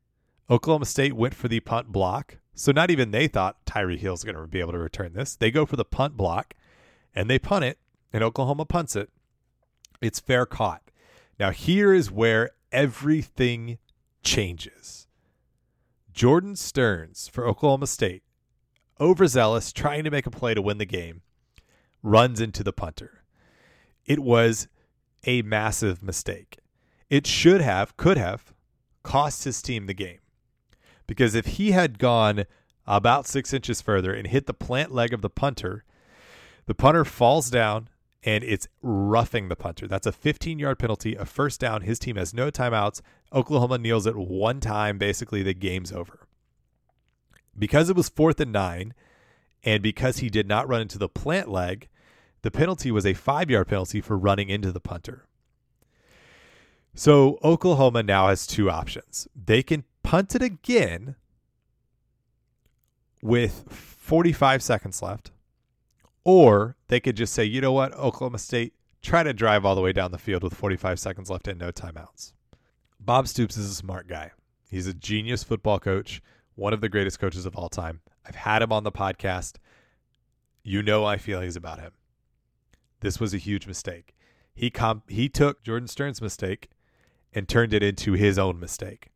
Oklahoma 0.49 0.85
State 0.85 1.13
went 1.13 1.35
for 1.35 1.47
the 1.47 1.59
punt 1.61 1.91
block. 1.91 2.37
So 2.61 2.71
not 2.71 2.91
even 2.91 3.09
they 3.09 3.27
thought 3.27 3.65
Tyreek 3.65 4.01
Hill's 4.01 4.23
going 4.23 4.35
to 4.35 4.45
be 4.45 4.59
able 4.59 4.73
to 4.73 4.77
return 4.77 5.13
this. 5.13 5.35
They 5.35 5.49
go 5.49 5.65
for 5.65 5.77
the 5.77 5.83
punt 5.83 6.15
block 6.15 6.53
and 7.15 7.27
they 7.27 7.39
punt 7.39 7.65
it, 7.65 7.79
and 8.13 8.23
Oklahoma 8.23 8.65
punts 8.65 8.95
it. 8.95 9.09
It's 9.99 10.19
fair 10.19 10.45
caught. 10.45 10.83
Now, 11.39 11.49
here 11.49 11.91
is 11.91 12.11
where 12.11 12.51
everything 12.71 13.79
changes. 14.21 15.07
Jordan 16.13 16.55
Sterns 16.55 17.27
for 17.27 17.47
Oklahoma 17.47 17.87
State, 17.87 18.21
overzealous, 18.99 19.73
trying 19.73 20.03
to 20.03 20.11
make 20.11 20.27
a 20.27 20.31
play 20.31 20.53
to 20.53 20.61
win 20.61 20.77
the 20.77 20.85
game, 20.85 21.23
runs 22.03 22.39
into 22.39 22.63
the 22.63 22.71
punter. 22.71 23.23
It 24.05 24.19
was 24.19 24.67
a 25.25 25.41
massive 25.41 26.03
mistake. 26.03 26.59
It 27.09 27.25
should 27.25 27.61
have, 27.61 27.97
could 27.97 28.17
have, 28.17 28.53
cost 29.01 29.45
his 29.45 29.63
team 29.63 29.87
the 29.87 29.95
game. 29.95 30.20
Because 31.11 31.35
if 31.35 31.45
he 31.45 31.71
had 31.71 31.99
gone 31.99 32.45
about 32.87 33.27
six 33.27 33.53
inches 33.53 33.81
further 33.81 34.13
and 34.13 34.25
hit 34.25 34.45
the 34.45 34.53
plant 34.53 34.93
leg 34.93 35.11
of 35.11 35.21
the 35.21 35.29
punter, 35.29 35.83
the 36.67 36.73
punter 36.73 37.03
falls 37.03 37.49
down 37.49 37.89
and 38.23 38.45
it's 38.45 38.69
roughing 38.81 39.49
the 39.49 39.57
punter. 39.57 39.89
That's 39.89 40.07
a 40.07 40.13
15 40.13 40.57
yard 40.57 40.79
penalty, 40.79 41.15
a 41.15 41.25
first 41.25 41.59
down. 41.59 41.81
His 41.81 41.99
team 41.99 42.15
has 42.15 42.33
no 42.33 42.49
timeouts. 42.49 43.01
Oklahoma 43.33 43.77
kneels 43.77 44.05
it 44.05 44.15
one 44.15 44.61
time. 44.61 44.97
Basically, 44.97 45.43
the 45.43 45.53
game's 45.53 45.91
over. 45.91 46.27
Because 47.59 47.89
it 47.89 47.97
was 47.97 48.07
fourth 48.07 48.39
and 48.39 48.53
nine, 48.53 48.93
and 49.65 49.83
because 49.83 50.19
he 50.19 50.29
did 50.29 50.47
not 50.47 50.69
run 50.69 50.79
into 50.79 50.97
the 50.97 51.09
plant 51.09 51.49
leg, 51.49 51.89
the 52.41 52.51
penalty 52.51 52.89
was 52.89 53.05
a 53.05 53.13
five 53.15 53.51
yard 53.51 53.67
penalty 53.67 53.99
for 53.99 54.17
running 54.17 54.47
into 54.47 54.71
the 54.71 54.79
punter. 54.79 55.25
So 56.95 57.37
Oklahoma 57.43 58.01
now 58.01 58.29
has 58.29 58.47
two 58.47 58.69
options. 58.69 59.27
They 59.35 59.61
can 59.61 59.83
punt 60.03 60.35
it 60.35 60.41
again 60.41 61.15
with 63.21 63.65
45 63.69 64.63
seconds 64.63 65.01
left, 65.01 65.31
or 66.23 66.75
they 66.87 66.99
could 66.99 67.15
just 67.15 67.33
say, 67.33 67.43
you 67.43 67.61
know 67.61 67.71
what, 67.71 67.93
Oklahoma 67.93 68.39
State, 68.39 68.73
try 69.01 69.23
to 69.23 69.33
drive 69.33 69.65
all 69.65 69.75
the 69.75 69.81
way 69.81 69.93
down 69.93 70.11
the 70.11 70.17
field 70.17 70.43
with 70.43 70.53
45 70.53 70.99
seconds 70.99 71.29
left 71.29 71.47
and 71.47 71.59
no 71.59 71.71
timeouts. 71.71 72.33
Bob 72.99 73.27
Stoops 73.27 73.57
is 73.57 73.69
a 73.69 73.75
smart 73.75 74.07
guy. 74.07 74.31
He's 74.69 74.87
a 74.87 74.93
genius 74.93 75.43
football 75.43 75.79
coach, 75.79 76.21
one 76.55 76.73
of 76.73 76.81
the 76.81 76.89
greatest 76.89 77.19
coaches 77.19 77.45
of 77.45 77.55
all 77.55 77.69
time. 77.69 78.01
I've 78.25 78.35
had 78.35 78.61
him 78.61 78.71
on 78.71 78.83
the 78.83 78.91
podcast. 78.91 79.55
You 80.63 80.83
know 80.83 81.01
my 81.03 81.17
feelings 81.17 81.55
about 81.55 81.79
him. 81.79 81.91
This 82.99 83.19
was 83.19 83.33
a 83.33 83.37
huge 83.37 83.65
mistake. 83.65 84.15
He 84.53 84.69
com- 84.69 85.03
he 85.07 85.27
took 85.27 85.63
Jordan 85.63 85.87
Sterns' 85.87 86.21
mistake 86.21 86.69
and 87.33 87.47
turned 87.47 87.73
it 87.73 87.81
into 87.81 88.13
his 88.13 88.37
own 88.37 88.59
mistake. 88.59 89.10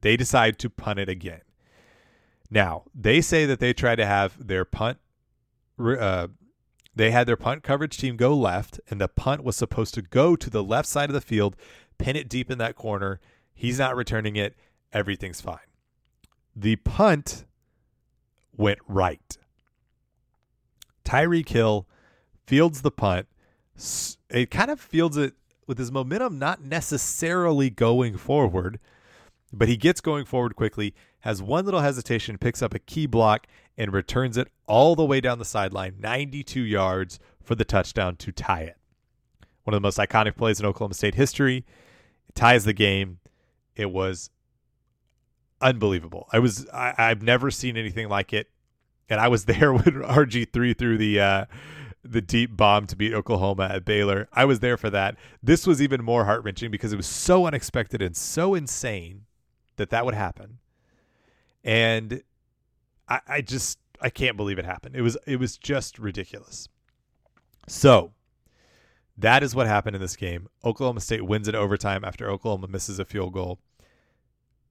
They 0.00 0.16
decide 0.16 0.58
to 0.60 0.70
punt 0.70 0.98
it 0.98 1.08
again. 1.08 1.42
Now, 2.50 2.84
they 2.94 3.20
say 3.20 3.46
that 3.46 3.60
they 3.60 3.72
tried 3.72 3.96
to 3.96 4.06
have 4.06 4.46
their 4.46 4.64
punt 4.64 4.98
uh, 5.78 6.28
they 6.94 7.10
had 7.10 7.26
their 7.26 7.36
punt 7.36 7.62
coverage 7.62 7.96
team 7.96 8.16
go 8.16 8.36
left, 8.36 8.80
and 8.90 9.00
the 9.00 9.08
punt 9.08 9.44
was 9.44 9.56
supposed 9.56 9.94
to 9.94 10.02
go 10.02 10.36
to 10.36 10.50
the 10.50 10.62
left 10.62 10.88
side 10.88 11.08
of 11.08 11.14
the 11.14 11.20
field, 11.20 11.56
pin 11.98 12.16
it 12.16 12.28
deep 12.28 12.50
in 12.50 12.58
that 12.58 12.76
corner. 12.76 13.20
He's 13.54 13.78
not 13.78 13.96
returning 13.96 14.36
it. 14.36 14.56
Everything's 14.92 15.40
fine. 15.40 15.58
The 16.54 16.76
punt 16.76 17.44
went 18.56 18.80
right. 18.86 19.36
Tyreek 21.04 21.48
Hill 21.48 21.86
fields 22.46 22.82
the 22.82 22.90
punt. 22.90 23.28
It 24.28 24.50
kind 24.50 24.70
of 24.70 24.80
fields 24.80 25.16
it 25.16 25.34
with 25.66 25.78
his 25.78 25.92
momentum 25.92 26.38
not 26.38 26.62
necessarily 26.62 27.70
going 27.70 28.16
forward, 28.16 28.80
but 29.52 29.68
he 29.68 29.76
gets 29.76 30.00
going 30.00 30.24
forward 30.24 30.56
quickly, 30.56 30.94
has 31.20 31.42
one 31.42 31.64
little 31.64 31.80
hesitation, 31.80 32.38
picks 32.38 32.62
up 32.62 32.74
a 32.74 32.78
key 32.78 33.06
block, 33.06 33.46
and 33.76 33.92
returns 33.92 34.36
it 34.36 34.48
all 34.66 34.94
the 34.94 35.04
way 35.04 35.20
down 35.20 35.38
the 35.38 35.44
sideline, 35.44 35.96
92 35.98 36.60
yards 36.60 37.18
for 37.42 37.54
the 37.54 37.64
touchdown 37.64 38.16
to 38.16 38.32
tie 38.32 38.62
it. 38.62 38.76
One 39.64 39.74
of 39.74 39.82
the 39.82 39.86
most 39.86 39.98
iconic 39.98 40.36
plays 40.36 40.60
in 40.60 40.66
Oklahoma 40.66 40.94
State 40.94 41.14
history. 41.14 41.64
It 42.28 42.34
ties 42.34 42.64
the 42.64 42.72
game. 42.72 43.18
It 43.76 43.90
was 43.90 44.30
unbelievable. 45.60 46.28
I 46.32 46.38
was 46.38 46.66
I, 46.72 46.94
have 46.96 47.22
never 47.22 47.50
seen 47.50 47.76
anything 47.76 48.08
like 48.08 48.32
it, 48.32 48.48
and 49.08 49.20
I 49.20 49.28
was 49.28 49.44
there 49.46 49.72
when 49.72 49.84
RG 49.84 50.52
three 50.52 50.74
threw 50.74 50.96
the 50.96 51.20
uh, 51.20 51.44
the 52.02 52.20
deep 52.20 52.56
bomb 52.56 52.86
to 52.86 52.96
beat 52.96 53.12
Oklahoma 53.12 53.68
at 53.72 53.84
Baylor. 53.84 54.28
I 54.32 54.44
was 54.44 54.60
there 54.60 54.76
for 54.76 54.90
that. 54.90 55.16
This 55.42 55.66
was 55.66 55.82
even 55.82 56.02
more 56.02 56.24
heart 56.24 56.44
wrenching 56.44 56.70
because 56.70 56.92
it 56.92 56.96
was 56.96 57.06
so 57.06 57.46
unexpected 57.46 58.00
and 58.00 58.16
so 58.16 58.54
insane 58.54 59.26
that 59.80 59.90
that 59.90 60.04
would 60.04 60.14
happen, 60.14 60.58
and 61.64 62.22
I, 63.08 63.20
I 63.26 63.40
just 63.40 63.78
I 64.00 64.10
can't 64.10 64.36
believe 64.36 64.58
it 64.58 64.64
happened. 64.64 64.94
It 64.94 65.02
was 65.02 65.16
it 65.26 65.36
was 65.36 65.56
just 65.56 65.98
ridiculous. 65.98 66.68
So 67.66 68.12
that 69.18 69.42
is 69.42 69.54
what 69.54 69.66
happened 69.66 69.96
in 69.96 70.02
this 70.02 70.16
game. 70.16 70.48
Oklahoma 70.64 71.00
State 71.00 71.24
wins 71.24 71.48
in 71.48 71.54
overtime 71.54 72.04
after 72.04 72.30
Oklahoma 72.30 72.68
misses 72.68 72.98
a 72.98 73.04
field 73.04 73.32
goal. 73.32 73.58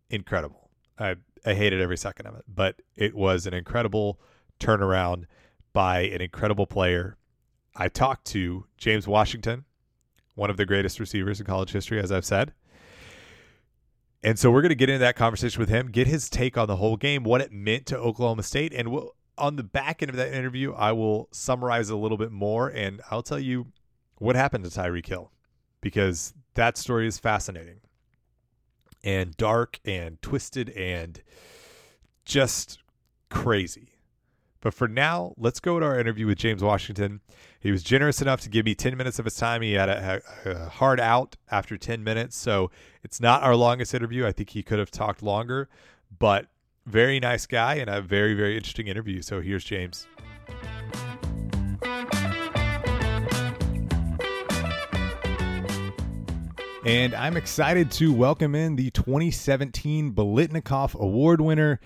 Incredible. 0.10 0.70
I 0.98 1.16
I 1.46 1.54
hated 1.54 1.82
every 1.82 1.98
second 1.98 2.28
of 2.28 2.36
it, 2.36 2.46
but 2.48 2.82
it 2.96 3.16
was 3.16 3.46
an 3.46 3.54
incredible 3.54 4.20
turnaround 4.60 5.26
by 5.74 6.02
an 6.02 6.22
incredible 6.22 6.68
player. 6.68 7.18
I 7.76 7.88
talked 7.88 8.26
to 8.28 8.66
James 8.78 9.08
Washington, 9.08 9.66
one 10.36 10.50
of 10.50 10.58
the 10.58 10.66
greatest 10.66 11.00
receivers 11.00 11.40
in 11.40 11.46
college 11.46 11.72
history, 11.72 12.00
as 12.00 12.12
I've 12.12 12.26
said. 12.26 12.54
And 14.22 14.38
so 14.38 14.52
we're 14.52 14.62
going 14.62 14.70
to 14.70 14.76
get 14.76 14.90
into 14.90 15.00
that 15.00 15.16
conversation 15.16 15.60
with 15.60 15.70
him, 15.70 15.92
get 15.92 16.08
his 16.08 16.30
take 16.30 16.58
on 16.58 16.68
the 16.68 16.76
whole 16.76 16.98
game, 16.98 17.24
what 17.24 17.42
it 17.42 17.52
meant 17.52 17.86
to 17.88 17.98
Oklahoma 17.98 18.44
State, 18.44 18.74
and 18.74 18.90
we'll, 18.90 19.16
on 19.38 19.56
the 19.56 19.64
back 19.64 20.02
end 20.02 20.10
of 20.10 20.18
that 20.18 20.34
interview, 20.34 20.74
I 20.74 20.92
will 20.92 21.30
summarize 21.32 21.90
a 21.90 21.96
little 21.96 22.18
bit 22.18 22.32
more, 22.32 22.68
and 22.68 23.02
I'll 23.10 23.24
tell 23.24 23.40
you 23.40 23.68
what 24.18 24.36
happened 24.36 24.66
to 24.66 24.70
Tyreek 24.70 25.08
Hill 25.08 25.32
because 25.82 26.34
that 26.56 26.78
story 26.78 27.08
is 27.08 27.18
fascinating 27.18 27.80
and 29.04 29.36
dark 29.38 29.80
and 29.86 30.22
twisted 30.22 30.70
and 30.72 31.22
just 32.26 32.80
crazy. 33.30 33.94
But 34.62 34.74
for 34.74 34.88
now, 34.90 35.34
let's 35.38 35.60
go 35.62 35.80
to 35.80 35.86
our 35.86 36.00
interview 36.00 36.28
with 36.28 36.38
James 36.38 36.62
Washington. 36.62 37.22
He 37.62 37.72
was 37.72 37.82
generous 37.82 38.22
enough 38.22 38.42
to 38.42 38.50
give 38.50 38.66
me 38.66 38.76
10 38.76 38.98
minutes 38.98 39.18
of 39.18 39.26
his 39.26 39.36
time. 39.36 39.62
He 39.62 39.74
had 39.74 39.88
a, 39.88 40.22
a, 40.46 40.70
hard 40.70 41.00
out 41.00 41.38
after 41.50 41.78
10 41.78 42.04
minutes. 42.04 42.36
So 42.36 42.70
it's 43.02 43.22
not 43.22 43.42
our 43.42 43.56
longest 43.56 43.94
interview. 43.94 44.26
I 44.28 44.34
think 44.34 44.50
he 44.50 44.62
could 44.62 44.80
have 44.80 44.92
talked 44.92 45.24
longer, 45.24 45.70
but 46.18 46.48
very 46.86 47.22
nice 47.22 47.46
guy 47.46 47.76
and 47.76 47.90
a 47.90 48.02
very, 48.02 48.34
very 48.34 48.58
interesting 48.58 48.88
interview. 48.88 49.22
So 49.22 49.40
here's 49.40 49.64
James. 49.64 50.08
And 56.86 57.14
I'm 57.14 57.38
excited 57.38 57.92
to 57.92 58.12
welcome 58.14 58.56
in 58.56 58.76
the 58.76 58.90
2017 58.92 60.14
Biletnikoff 60.14 61.00
Award 61.00 61.40
winner, 61.40 61.80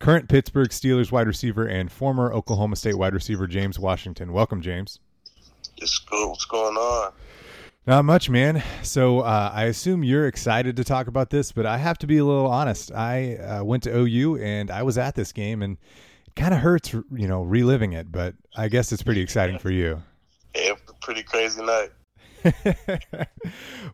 current 0.00 0.28
Pittsburgh 0.28 0.70
Steelers 0.70 1.12
wide 1.12 1.28
receiver, 1.28 1.64
and 1.64 1.92
former 1.92 2.32
Oklahoma 2.32 2.74
State 2.74 2.96
wide 2.96 3.14
receiver, 3.14 3.46
James 3.46 3.78
Washington. 3.78 4.32
Welcome, 4.32 4.60
James. 4.62 4.98
It's 5.76 5.98
good. 5.98 6.28
What's 6.28 6.46
going 6.46 6.76
on? 6.76 7.12
Not 7.86 8.04
much, 8.04 8.28
man. 8.28 8.62
So 8.82 9.20
uh, 9.20 9.50
I 9.54 9.64
assume 9.64 10.02
you're 10.02 10.26
excited 10.26 10.76
to 10.76 10.84
talk 10.84 11.06
about 11.06 11.30
this, 11.30 11.52
but 11.52 11.64
I 11.64 11.78
have 11.78 11.98
to 11.98 12.06
be 12.06 12.18
a 12.18 12.24
little 12.24 12.46
honest. 12.46 12.92
I 12.92 13.36
uh, 13.36 13.64
went 13.64 13.84
to 13.84 13.96
OU 13.96 14.36
and 14.36 14.70
I 14.70 14.82
was 14.82 14.98
at 14.98 15.14
this 15.14 15.32
game, 15.32 15.62
and 15.62 15.78
it 16.26 16.34
kind 16.36 16.52
of 16.52 16.60
hurts, 16.60 16.92
you 16.92 17.28
know, 17.28 17.42
reliving 17.42 17.92
it. 17.92 18.10
But 18.10 18.34
I 18.56 18.68
guess 18.68 18.92
it's 18.92 19.02
pretty 19.02 19.20
exciting 19.20 19.58
for 19.58 19.70
you. 19.70 20.02
Yeah, 20.54 20.72
pretty 21.00 21.22
crazy 21.22 21.62
night. 21.62 21.90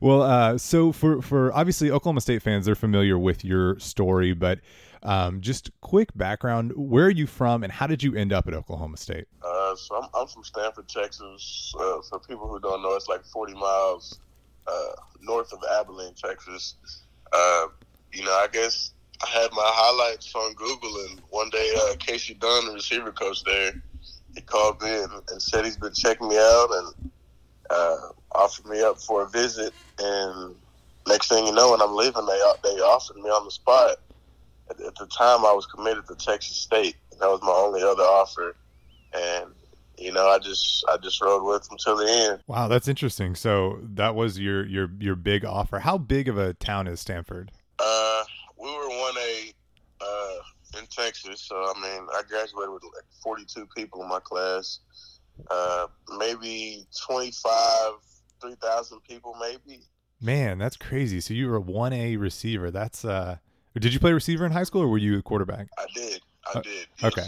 well, 0.00 0.22
uh, 0.22 0.58
so 0.58 0.92
for 0.92 1.20
for 1.22 1.52
obviously 1.52 1.90
Oklahoma 1.90 2.20
State 2.20 2.42
fans, 2.42 2.66
they're 2.66 2.74
familiar 2.74 3.18
with 3.18 3.44
your 3.44 3.78
story, 3.78 4.34
but 4.34 4.60
um, 5.06 5.40
just 5.40 5.70
quick 5.80 6.10
background: 6.16 6.72
Where 6.74 7.06
are 7.06 7.10
you 7.10 7.26
from, 7.26 7.62
and 7.62 7.72
how 7.72 7.86
did 7.86 8.02
you 8.02 8.14
end 8.16 8.32
up 8.32 8.48
at 8.48 8.54
Oklahoma 8.54 8.96
State? 8.96 9.26
Uh, 9.40 9.76
so 9.76 10.02
I'm, 10.02 10.08
I'm, 10.14 10.26
from 10.26 10.42
Stamford, 10.42 10.88
Texas. 10.88 11.72
Uh, 11.78 12.00
for 12.10 12.18
people 12.18 12.48
who 12.48 12.58
don't 12.58 12.82
know, 12.82 12.94
it's 12.94 13.08
like 13.08 13.24
40 13.24 13.54
miles 13.54 14.18
uh, 14.66 14.92
north 15.22 15.52
of 15.52 15.60
Abilene, 15.78 16.14
Texas. 16.14 16.74
Uh, 17.32 17.66
you 18.12 18.24
know, 18.24 18.32
I 18.32 18.48
guess 18.52 18.94
I 19.24 19.28
had 19.28 19.52
my 19.52 19.62
highlights 19.64 20.34
on 20.34 20.54
Google, 20.54 20.94
and 21.08 21.20
one 21.30 21.50
day 21.50 21.72
uh, 21.76 21.94
Kasey 21.94 22.38
Dunn, 22.38 22.66
the 22.66 22.72
receiver 22.72 23.12
coach 23.12 23.44
there, 23.44 23.80
he 24.34 24.40
called 24.40 24.82
me 24.82 24.90
and, 24.90 25.12
and 25.30 25.40
said 25.40 25.64
he's 25.64 25.76
been 25.76 25.94
checking 25.94 26.28
me 26.28 26.36
out 26.36 26.68
and 26.72 27.10
offered 28.34 28.66
me 28.66 28.82
up 28.82 29.00
for 29.00 29.22
a 29.22 29.28
visit. 29.28 29.72
And 30.00 30.56
next 31.06 31.28
thing 31.28 31.46
you 31.46 31.52
know, 31.52 31.70
when 31.70 31.80
I'm 31.80 31.94
leaving, 31.94 32.26
they 32.26 32.40
they 32.64 32.80
offered 32.80 33.16
me 33.18 33.30
on 33.30 33.44
the 33.44 33.52
spot 33.52 33.98
at, 34.70 34.80
at 34.80 34.94
the 34.96 35.06
time 35.06 35.44
I 35.44 35.52
was 35.52 35.66
committed 35.66 36.06
to 36.08 36.14
Texas 36.14 36.56
State. 36.56 36.96
That 37.20 37.28
was 37.28 37.40
my 37.42 37.52
only 37.52 37.82
other 37.82 38.02
offer, 38.02 38.56
and 39.14 39.52
you 39.98 40.12
know, 40.12 40.26
I 40.28 40.38
just 40.38 40.84
I 40.88 40.96
just 40.98 41.20
rode 41.22 41.44
with 41.44 41.68
them 41.68 41.78
till 41.78 41.96
the 41.96 42.06
end. 42.06 42.40
Wow, 42.46 42.68
that's 42.68 42.88
interesting. 42.88 43.34
So 43.34 43.78
that 43.82 44.14
was 44.14 44.38
your 44.38 44.66
your 44.66 44.90
your 44.98 45.16
big 45.16 45.44
offer. 45.44 45.78
How 45.78 45.98
big 45.98 46.28
of 46.28 46.36
a 46.36 46.54
town 46.54 46.86
is 46.86 47.00
Stamford? 47.00 47.52
Uh, 47.78 48.22
we 48.58 48.66
were 48.66 48.88
one 48.88 49.14
A 49.18 49.52
uh, 50.00 50.78
in 50.78 50.86
Texas. 50.86 51.40
So 51.40 51.56
I 51.56 51.72
mean, 51.80 52.06
I 52.12 52.22
graduated 52.28 52.72
with 52.72 52.82
like 52.82 53.04
forty 53.22 53.44
two 53.46 53.66
people 53.74 54.02
in 54.02 54.08
my 54.08 54.20
class. 54.20 54.80
Uh, 55.50 55.86
maybe 56.18 56.86
twenty 57.06 57.30
five, 57.30 57.92
three 58.40 58.56
thousand 58.62 59.00
people, 59.08 59.34
maybe. 59.40 59.82
Man, 60.20 60.58
that's 60.58 60.76
crazy. 60.76 61.20
So 61.20 61.34
you 61.34 61.48
were 61.48 61.56
a 61.56 61.60
one 61.60 61.92
A 61.92 62.16
receiver. 62.16 62.70
That's 62.70 63.04
uh 63.04 63.36
did 63.80 63.92
you 63.94 64.00
play 64.00 64.12
receiver 64.12 64.46
in 64.46 64.52
high 64.52 64.64
school, 64.64 64.82
or 64.82 64.88
were 64.88 64.98
you 64.98 65.18
a 65.18 65.22
quarterback? 65.22 65.68
I 65.78 65.86
did. 65.94 66.20
I 66.54 66.58
uh, 66.58 66.62
did. 66.62 66.86
Okay. 67.02 67.26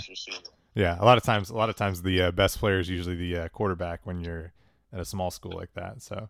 Yeah, 0.75 0.97
a 1.01 1.05
lot 1.05 1.19
of 1.19 1.25
times, 1.25 1.51
a 1.51 1.55
lot 1.55 1.69
of 1.69 1.77
times, 1.77 2.03
the 2.03 2.23
uh, 2.23 2.31
best 2.31 2.59
player 2.59 2.79
is 2.79 2.89
usually 2.89 3.17
the 3.17 3.37
uh, 3.37 3.49
quarterback 3.49 4.01
when 4.05 4.21
you're 4.21 4.53
at 4.93 5.01
a 5.01 5.05
small 5.05 5.31
school 5.31 5.53
like 5.53 5.73
that. 5.75 6.03
So, 6.03 6.29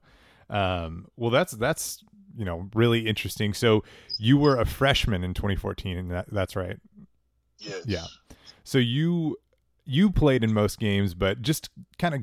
um, 0.48 1.06
well, 1.16 1.30
that's 1.30 1.52
that's 1.52 2.02
you 2.36 2.44
know 2.44 2.68
really 2.74 3.06
interesting. 3.06 3.52
So 3.52 3.84
you 4.18 4.38
were 4.38 4.58
a 4.58 4.64
freshman 4.64 5.22
in 5.22 5.34
2014, 5.34 5.98
and 5.98 6.10
that, 6.10 6.26
that's 6.32 6.56
right. 6.56 6.78
Yes. 7.58 7.84
Yeah. 7.86 8.06
So 8.64 8.78
you 8.78 9.36
you 9.84 10.10
played 10.10 10.44
in 10.44 10.52
most 10.52 10.78
games, 10.78 11.14
but 11.14 11.42
just 11.42 11.70
kind 11.98 12.14
of 12.14 12.22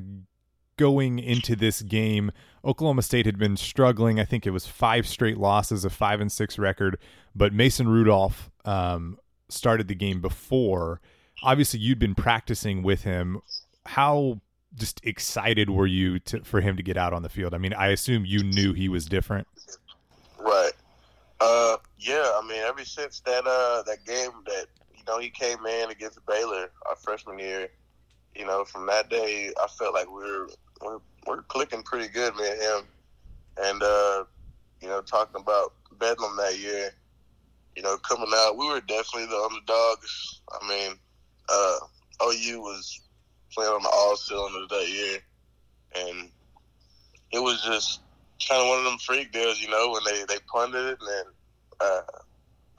going 0.76 1.18
into 1.18 1.56
this 1.56 1.82
game, 1.82 2.30
Oklahoma 2.64 3.02
State 3.02 3.26
had 3.26 3.38
been 3.38 3.56
struggling. 3.56 4.20
I 4.20 4.24
think 4.24 4.46
it 4.46 4.50
was 4.50 4.66
five 4.66 5.06
straight 5.06 5.38
losses, 5.38 5.84
a 5.84 5.90
five 5.90 6.20
and 6.20 6.30
six 6.30 6.58
record. 6.58 6.98
But 7.34 7.52
Mason 7.52 7.88
Rudolph 7.88 8.50
um, 8.64 9.18
started 9.48 9.88
the 9.88 9.94
game 9.94 10.20
before. 10.20 11.00
Obviously, 11.42 11.80
you'd 11.80 11.98
been 11.98 12.14
practicing 12.14 12.82
with 12.82 13.02
him. 13.02 13.40
How 13.84 14.40
just 14.74 15.00
excited 15.04 15.70
were 15.70 15.86
you 15.86 16.18
to, 16.20 16.42
for 16.44 16.60
him 16.60 16.76
to 16.76 16.82
get 16.82 16.96
out 16.96 17.12
on 17.12 17.22
the 17.22 17.28
field? 17.28 17.54
I 17.54 17.58
mean, 17.58 17.72
I 17.72 17.88
assume 17.88 18.24
you 18.24 18.42
knew 18.42 18.72
he 18.72 18.88
was 18.88 19.06
different. 19.06 19.46
Right. 20.38 20.72
Uh, 21.40 21.76
yeah. 21.98 22.32
I 22.34 22.46
mean, 22.46 22.62
ever 22.62 22.84
since 22.84 23.20
that 23.20 23.46
uh 23.46 23.82
that 23.82 24.04
game 24.06 24.30
that 24.46 24.66
you 24.94 25.02
know 25.06 25.18
he 25.18 25.30
came 25.30 25.64
in 25.66 25.90
against 25.90 26.24
Baylor 26.26 26.70
our 26.88 26.96
freshman 26.96 27.38
year, 27.38 27.68
you 28.34 28.44
know, 28.46 28.64
from 28.64 28.86
that 28.86 29.08
day 29.08 29.52
I 29.60 29.66
felt 29.66 29.94
like 29.94 30.10
we 30.10 30.22
are 30.22 30.48
we're 30.82 30.98
we're 31.26 31.42
clicking 31.42 31.82
pretty 31.82 32.08
good, 32.08 32.34
me 32.36 32.48
and 32.48 32.60
him, 32.60 32.82
and 33.58 33.82
uh, 33.82 34.24
you 34.80 34.88
know, 34.88 35.00
talking 35.00 35.40
about 35.40 35.74
Bedlam 35.98 36.36
that 36.36 36.58
year, 36.58 36.90
you 37.74 37.82
know, 37.82 37.96
coming 37.98 38.30
out, 38.34 38.56
we 38.56 38.68
were 38.68 38.80
definitely 38.80 39.26
the 39.26 39.48
underdogs. 39.50 40.40
I 40.60 40.68
mean, 40.68 40.92
uh, 41.48 41.76
OU 42.24 42.60
was 42.60 43.00
playing 43.52 43.72
on 43.72 43.82
the 43.82 43.90
all 43.92 44.16
cylinders 44.16 44.68
that 44.70 44.88
year, 44.88 45.18
and 45.96 46.30
it 47.32 47.42
was 47.42 47.62
just 47.62 48.00
kind 48.46 48.62
of 48.62 48.68
one 48.68 48.78
of 48.78 48.84
them 48.84 48.98
freak 48.98 49.32
deals, 49.32 49.60
you 49.60 49.70
know, 49.70 49.90
when 49.90 50.02
they 50.04 50.24
they 50.28 50.40
punted 50.52 50.86
it 50.86 50.98
and 51.00 51.08
then 51.08 51.24
uh, 51.80 52.00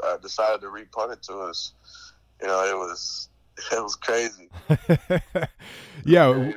uh, 0.04 0.18
decided 0.18 0.62
to 0.62 0.70
repunt 0.70 1.14
it 1.14 1.24
to 1.24 1.34
us. 1.40 1.74
You 2.42 2.48
know, 2.48 2.64
it 2.64 2.78
was 2.78 3.30
it 3.72 3.82
was 3.82 3.96
crazy. 3.96 4.50
yeah. 6.06 6.52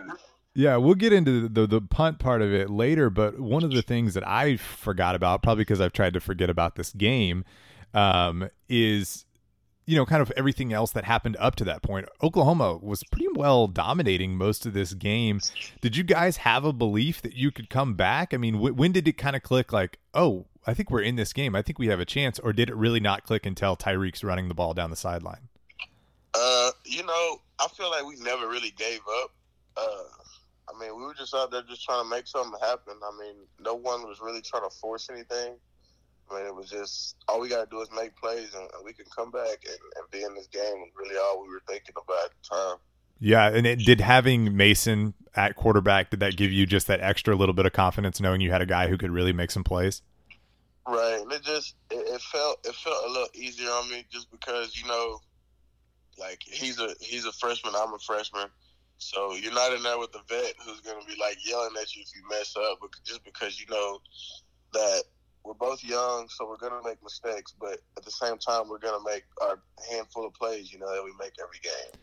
Yeah, 0.54 0.76
we'll 0.76 0.96
get 0.96 1.12
into 1.12 1.42
the, 1.42 1.60
the, 1.60 1.66
the 1.66 1.80
punt 1.80 2.18
part 2.18 2.42
of 2.42 2.52
it 2.52 2.70
later, 2.70 3.08
but 3.08 3.38
one 3.38 3.62
of 3.62 3.70
the 3.70 3.82
things 3.82 4.14
that 4.14 4.26
I 4.26 4.56
forgot 4.56 5.14
about, 5.14 5.42
probably 5.42 5.62
because 5.62 5.80
I've 5.80 5.92
tried 5.92 6.14
to 6.14 6.20
forget 6.20 6.50
about 6.50 6.74
this 6.74 6.92
game, 6.92 7.44
um, 7.94 8.50
is 8.68 9.24
you 9.86 9.96
know 9.96 10.06
kind 10.06 10.22
of 10.22 10.30
everything 10.36 10.72
else 10.72 10.92
that 10.92 11.04
happened 11.04 11.36
up 11.38 11.56
to 11.56 11.64
that 11.64 11.82
point. 11.82 12.08
Oklahoma 12.22 12.76
was 12.76 13.02
pretty 13.04 13.28
well 13.34 13.66
dominating 13.68 14.36
most 14.36 14.66
of 14.66 14.72
this 14.72 14.94
game. 14.94 15.40
Did 15.80 15.96
you 15.96 16.04
guys 16.04 16.38
have 16.38 16.64
a 16.64 16.72
belief 16.72 17.22
that 17.22 17.34
you 17.34 17.50
could 17.50 17.70
come 17.70 17.94
back? 17.94 18.34
I 18.34 18.36
mean, 18.36 18.54
w- 18.54 18.74
when 18.74 18.92
did 18.92 19.06
it 19.06 19.18
kind 19.18 19.36
of 19.36 19.42
click? 19.42 19.72
Like, 19.72 19.98
oh, 20.14 20.46
I 20.66 20.74
think 20.74 20.90
we're 20.90 21.02
in 21.02 21.16
this 21.16 21.32
game. 21.32 21.56
I 21.56 21.62
think 21.62 21.78
we 21.78 21.88
have 21.88 22.00
a 22.00 22.04
chance, 22.04 22.38
or 22.38 22.52
did 22.52 22.70
it 22.70 22.76
really 22.76 23.00
not 23.00 23.24
click 23.24 23.46
until 23.46 23.76
Tyreek's 23.76 24.22
running 24.22 24.48
the 24.48 24.54
ball 24.54 24.74
down 24.74 24.90
the 24.90 24.96
sideline? 24.96 25.48
Uh, 26.34 26.70
you 26.84 27.04
know, 27.04 27.40
I 27.58 27.66
feel 27.68 27.90
like 27.90 28.04
we 28.04 28.16
never 28.16 28.48
really 28.48 28.70
gave 28.70 29.00
up. 29.22 29.32
Uh, 29.76 30.19
I 30.70 30.78
mean, 30.78 30.96
we 30.96 31.02
were 31.02 31.14
just 31.14 31.34
out 31.34 31.50
there 31.50 31.62
just 31.62 31.84
trying 31.84 32.04
to 32.04 32.08
make 32.08 32.26
something 32.26 32.58
happen. 32.60 32.94
I 33.02 33.10
mean, 33.20 33.34
no 33.58 33.74
one 33.74 34.06
was 34.06 34.20
really 34.20 34.40
trying 34.40 34.68
to 34.68 34.76
force 34.76 35.08
anything. 35.10 35.56
I 36.30 36.36
mean, 36.36 36.46
it 36.46 36.54
was 36.54 36.70
just 36.70 37.16
all 37.28 37.40
we 37.40 37.48
got 37.48 37.64
to 37.64 37.70
do 37.70 37.80
is 37.80 37.88
make 37.94 38.14
plays, 38.16 38.54
and 38.54 38.68
we 38.84 38.92
can 38.92 39.06
come 39.14 39.30
back 39.30 39.64
and, 39.66 39.78
and 39.96 40.10
be 40.10 40.22
in 40.22 40.34
this 40.34 40.46
game. 40.46 40.84
really, 40.96 41.16
all 41.16 41.42
we 41.42 41.48
were 41.48 41.62
thinking 41.66 41.94
about 41.96 42.26
at 42.26 42.30
the 42.30 42.56
time. 42.56 42.76
Yeah, 43.18 43.48
and 43.48 43.66
it, 43.66 43.80
did 43.80 44.00
having 44.00 44.56
Mason 44.56 45.14
at 45.34 45.56
quarterback 45.56 46.10
did 46.10 46.20
that 46.20 46.36
give 46.36 46.52
you 46.52 46.66
just 46.66 46.86
that 46.86 47.00
extra 47.00 47.34
little 47.34 47.52
bit 47.52 47.66
of 47.66 47.72
confidence, 47.72 48.20
knowing 48.20 48.40
you 48.40 48.50
had 48.50 48.62
a 48.62 48.66
guy 48.66 48.88
who 48.88 48.96
could 48.96 49.10
really 49.10 49.32
make 49.32 49.50
some 49.50 49.64
plays? 49.64 50.02
Right, 50.86 51.20
and 51.20 51.30
it 51.32 51.42
just 51.42 51.74
it, 51.90 52.14
it 52.14 52.20
felt 52.22 52.64
it 52.66 52.74
felt 52.74 53.04
a 53.06 53.10
little 53.10 53.28
easier 53.34 53.68
on 53.68 53.90
me 53.90 54.04
just 54.10 54.30
because 54.30 54.80
you 54.80 54.88
know, 54.88 55.18
like 56.18 56.42
he's 56.42 56.78
a 56.78 56.94
he's 57.00 57.26
a 57.26 57.32
freshman, 57.32 57.74
I'm 57.76 57.92
a 57.92 57.98
freshman 57.98 58.46
so 59.00 59.34
you're 59.34 59.54
not 59.54 59.72
in 59.72 59.82
there 59.82 59.98
with 59.98 60.12
the 60.12 60.20
vet 60.28 60.54
who's 60.64 60.80
going 60.80 61.00
to 61.00 61.06
be 61.06 61.18
like 61.18 61.38
yelling 61.44 61.74
at 61.80 61.96
you 61.96 62.02
if 62.02 62.10
you 62.14 62.22
mess 62.28 62.54
up, 62.56 62.78
but 62.80 62.90
just 63.02 63.24
because 63.24 63.58
you 63.58 63.66
know 63.70 63.98
that 64.74 65.04
we're 65.42 65.54
both 65.54 65.82
young, 65.82 66.28
so 66.28 66.46
we're 66.46 66.58
going 66.58 66.80
to 66.80 66.86
make 66.86 67.02
mistakes, 67.02 67.54
but 67.58 67.78
at 67.96 68.04
the 68.04 68.10
same 68.10 68.36
time, 68.36 68.68
we're 68.68 68.78
going 68.78 68.98
to 69.00 69.10
make 69.10 69.24
our 69.40 69.58
handful 69.90 70.26
of 70.26 70.34
plays, 70.34 70.70
you 70.70 70.78
know, 70.78 70.94
that 70.94 71.02
we 71.02 71.12
make 71.18 71.32
every 71.42 71.58
game. 71.62 72.00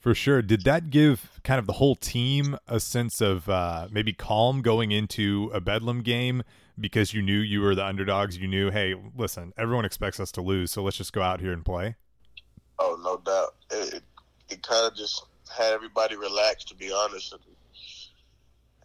For 0.00 0.12
sure. 0.12 0.42
Did 0.42 0.64
that 0.64 0.90
give 0.90 1.40
kind 1.44 1.60
of 1.60 1.66
the 1.66 1.74
whole 1.74 1.94
team 1.94 2.58
a 2.66 2.80
sense 2.80 3.20
of 3.20 3.48
uh, 3.48 3.86
maybe 3.92 4.12
calm 4.12 4.60
going 4.60 4.90
into 4.90 5.52
a 5.54 5.60
Bedlam 5.60 6.02
game 6.02 6.42
because 6.80 7.14
you 7.14 7.22
knew 7.22 7.38
you 7.38 7.60
were 7.60 7.76
the 7.76 7.84
underdogs? 7.84 8.36
You 8.38 8.48
knew, 8.48 8.70
hey, 8.70 8.96
listen, 9.16 9.52
everyone 9.56 9.84
expects 9.84 10.18
us 10.18 10.32
to 10.32 10.42
lose, 10.42 10.72
so 10.72 10.82
let's 10.82 10.96
just 10.96 11.12
go 11.12 11.22
out 11.22 11.40
here 11.40 11.52
and 11.52 11.64
play? 11.64 11.94
Oh, 12.80 12.98
no 13.04 13.18
doubt. 13.18 13.54
It, 13.70 13.94
it, 13.94 14.02
it 14.48 14.62
kind 14.62 14.90
of 14.90 14.96
just 14.96 15.26
had 15.50 15.72
everybody 15.72 16.16
relaxed, 16.16 16.68
to 16.68 16.74
be 16.74 16.92
honest. 16.92 17.32
And, 17.32 17.42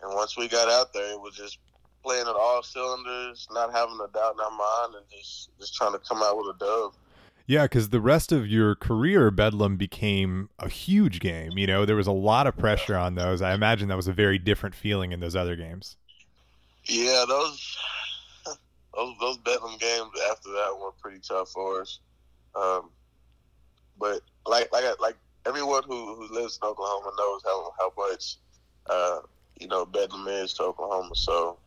and 0.01 0.13
once 0.13 0.38
we 0.38 0.47
got 0.47 0.69
out 0.69 0.93
there, 0.93 1.12
it 1.12 1.19
was 1.19 1.36
just 1.36 1.60
playing 2.04 2.28
at 2.28 2.36
all 2.36 2.62
cylinders, 2.63 3.47
not 3.51 3.71
having 3.73 3.95
a 3.95 4.12
doubt 4.13 4.36
in 4.36 4.39
our 4.39 4.51
mind, 4.51 4.95
and 4.95 5.06
just 5.10 5.49
just 5.60 5.75
trying 5.75 5.93
to 5.93 5.99
come 5.99 6.21
out 6.21 6.38
with 6.38 6.56
a 6.56 6.60
dub. 6.60 6.93
Yeah, 7.47 7.63
because 7.63 7.89
the 7.89 8.01
rest 8.01 8.32
of 8.32 8.47
your 8.47 8.73
career, 8.75 9.30
Bedlam 9.30 9.78
became 9.78 10.49
a 10.58 10.67
huge 10.67 11.19
game. 11.19 11.58
You 11.58 11.67
know, 11.67 11.86
there 11.86 11.95
was 11.95 12.08
a 12.08 12.12
lot 12.12 12.47
of 12.47 12.58
pressure 12.58 12.95
on 12.95 13.13
those. 13.13 13.41
I 13.41 13.54
imagine 13.54 13.88
that 13.89 13.95
was 13.95 14.08
a 14.08 14.13
very 14.13 14.39
different 14.39 14.73
feeling 14.73 15.12
in 15.12 15.19
those 15.19 15.36
other 15.36 15.56
games. 15.56 15.97
Yeah, 16.86 17.25
those 17.28 17.78
those 18.95 19.15
those 19.19 19.38
Bedlam 19.38 19.78
games 19.80 20.10
after 20.32 20.49
that 20.49 20.75
were 20.80 20.91
pretty 21.01 21.19
tough 21.19 21.49
for 21.49 21.82
us. 21.82 21.99
Um, 22.56 22.89
but 23.99 24.21
like 24.45 24.71
like 24.71 24.99
like 24.99 25.17
everyone 25.45 25.84
who, 25.84 26.15
who 26.15 26.34
lives 26.34 26.60
in 26.62 26.67
Oklahoma 26.67 27.12
knows 27.17 27.41
how 27.45 27.73
how 27.79 27.91
much 27.97 28.38
uh, 28.89 29.19
you 29.60 29.67
know 29.67 29.86
Bedlam 29.86 30.27
is 30.27 30.53
to 30.53 30.63
Oklahoma. 30.63 31.15
So 31.15 31.58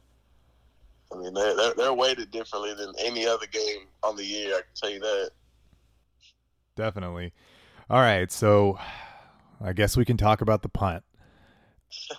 I 1.12 1.16
mean 1.16 1.34
they're, 1.34 1.56
they're, 1.56 1.74
they're 1.74 1.94
weighted 1.94 2.30
differently 2.30 2.74
than 2.74 2.92
any 2.98 3.26
other 3.26 3.46
game 3.46 3.86
on 4.02 4.16
the 4.16 4.24
year. 4.24 4.54
I 4.56 4.60
can 4.60 4.70
tell 4.74 4.90
you 4.90 5.00
that. 5.00 5.30
Definitely. 6.76 7.32
All 7.90 8.00
right, 8.00 8.30
so 8.30 8.78
I 9.60 9.72
guess 9.72 9.96
we 9.96 10.04
can 10.04 10.16
talk 10.16 10.40
about 10.40 10.62
the 10.62 10.68
punt. 10.68 11.02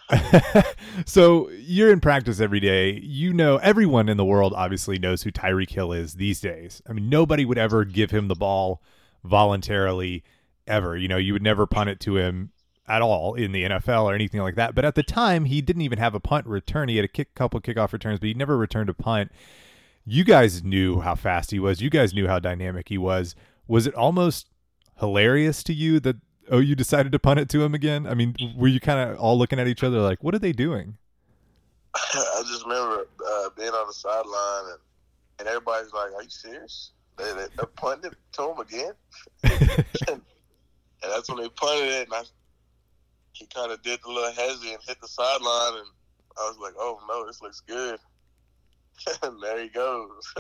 so 1.06 1.50
you're 1.50 1.94
in 1.94 2.00
practice 2.00 2.40
every 2.40 2.60
day. 2.60 3.00
You 3.04 3.34
know 3.34 3.58
everyone 3.58 4.10
in 4.10 4.18
the 4.18 4.26
world 4.26 4.54
obviously 4.56 4.98
knows 4.98 5.22
who 5.22 5.32
Tyreek 5.32 5.70
Hill 5.70 5.94
is 5.94 6.16
these 6.16 6.42
days. 6.42 6.82
I 6.90 6.94
mean, 6.94 7.08
nobody 7.08 7.46
would 7.46 7.60
ever 7.60 7.86
give 7.86 8.10
him 8.10 8.28
the 8.28 8.36
ball 8.36 8.82
voluntarily 9.24 10.24
ever. 10.70 10.96
You 10.96 11.08
know, 11.08 11.18
you 11.18 11.34
would 11.34 11.42
never 11.42 11.66
punt 11.66 11.90
it 11.90 12.00
to 12.02 12.18
him 12.18 12.52
at 12.88 13.02
all 13.02 13.36
in 13.36 13.52
the 13.52 13.64
NFL 13.64 14.06
or 14.06 14.16
anything 14.16 14.42
like 14.42 14.56
that. 14.56 14.74
But 14.74 14.84
at 14.84 14.96
the 14.96 15.04
time, 15.04 15.46
he 15.46 15.62
didn't 15.62 15.84
even 15.84 16.00
have 16.00 16.16
a 16.16 16.20
punt 16.20 16.48
return. 16.48 16.90
He 16.90 16.96
had 16.96 17.06
a 17.06 17.10
kick, 17.10 17.36
couple 17.36 17.62
kickoff 17.62 17.94
returns, 17.94 18.20
but 18.20 18.28
he 18.28 18.34
never 18.34 18.58
returned 18.58 18.90
a 18.90 18.94
punt. 18.94 19.32
You 20.06 20.24
guys 20.24 20.64
knew 20.64 21.02
how 21.02 21.16
fast 21.16 21.52
he 21.52 21.60
was. 21.60 21.82
You 21.82 21.90
guys 21.90 22.14
knew 22.14 22.28
how 22.28 22.40
dynamic 22.40 22.90
he 22.90 22.98
was. 22.98 23.36
Was 23.68 23.86
it 23.86 23.94
almost 23.94 24.48
hilarious 25.00 25.62
to 25.64 25.74
you 25.74 26.00
that 26.00 26.18
oh 26.50 26.58
you 26.58 26.76
decided 26.76 27.12
to 27.12 27.20
punt 27.20 27.40
it 27.40 27.50
to 27.50 27.62
him 27.62 27.76
again? 27.76 28.08
I 28.08 28.16
mean, 28.16 28.36
were 28.56 28.68
you 28.68 28.80
kind 28.80 29.12
of 29.12 29.20
all 29.20 29.38
looking 29.38 29.60
at 29.60 29.68
each 29.68 29.84
other 29.84 30.00
like, 30.00 30.24
what 30.24 30.34
are 30.34 30.40
they 30.40 30.52
doing? 30.52 30.98
I 31.96 32.44
just 32.48 32.64
remember 32.64 33.08
uh, 33.26 33.50
being 33.56 33.70
on 33.70 33.88
the 33.88 33.94
sideline 33.94 34.72
and, 34.72 34.80
and 35.40 35.48
everybody's 35.48 35.94
like, 35.94 36.12
"Are 36.14 36.24
you 36.24 36.30
serious? 36.30 36.92
They, 37.18 37.26
they, 37.34 37.46
they're 37.56 37.66
punting 37.66 38.12
it 38.12 38.18
to 38.34 38.52
him 38.52 38.60
again?" 38.60 38.94
And 41.04 41.12
that's 41.12 41.30
when 41.30 41.42
they 41.42 41.50
punted 41.50 41.90
it, 41.90 42.08
and 42.08 42.14
I, 42.14 42.24
he 43.34 43.46
kind 43.48 43.72
of 43.72 43.82
did 43.82 44.00
the 44.04 44.12
little 44.12 44.32
hezzy 44.32 44.74
and 44.74 44.84
hit 44.86 45.00
the 45.02 45.08
sideline, 45.08 45.80
and 45.80 45.88
I 46.38 46.50
was 46.50 46.58
like, 46.62 46.74
"Oh 46.78 47.00
no, 47.08 47.26
this 47.26 47.42
looks 47.42 47.62
good." 47.62 48.00
and 49.24 49.42
there 49.42 49.62
he 49.62 49.70
goes. 49.70 50.34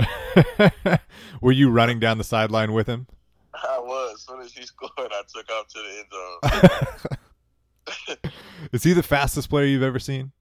Were 1.41 1.51
you 1.51 1.69
running 1.69 1.99
down 1.99 2.17
the 2.17 2.23
sideline 2.23 2.73
with 2.73 2.87
him? 2.87 3.07
I 3.53 3.79
was. 3.79 4.15
As 4.15 4.21
soon 4.21 4.41
as 4.41 4.53
he 4.53 4.65
scored, 4.65 4.91
I 4.97 5.21
took 5.33 5.49
off 5.51 5.67
to 5.67 5.79
the 5.79 5.97
end 5.97 7.09
zone. 8.21 8.31
Is 8.71 8.83
he 8.83 8.93
the 8.93 9.03
fastest 9.03 9.49
player 9.49 9.65
you've 9.65 9.83
ever 9.83 9.99
seen? 9.99 10.31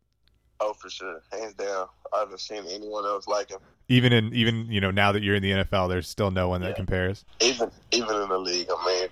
For 0.88 0.92
sure, 0.92 1.22
hands 1.32 1.52
down. 1.52 1.86
I 2.14 2.20
haven't 2.20 2.40
seen 2.40 2.64
anyone 2.66 3.04
else 3.04 3.28
like 3.28 3.50
him. 3.50 3.58
Even 3.88 4.10
in 4.10 4.32
even 4.32 4.72
you 4.72 4.80
know 4.80 4.90
now 4.90 5.12
that 5.12 5.22
you're 5.22 5.34
in 5.34 5.42
the 5.42 5.50
NFL, 5.50 5.90
there's 5.90 6.08
still 6.08 6.30
no 6.30 6.48
one 6.48 6.62
that 6.62 6.70
yeah. 6.70 6.76
compares. 6.76 7.26
Even 7.40 7.70
even 7.90 8.16
in 8.16 8.28
the 8.30 8.38
league, 8.38 8.68
I 8.74 8.86
mean, 8.86 9.08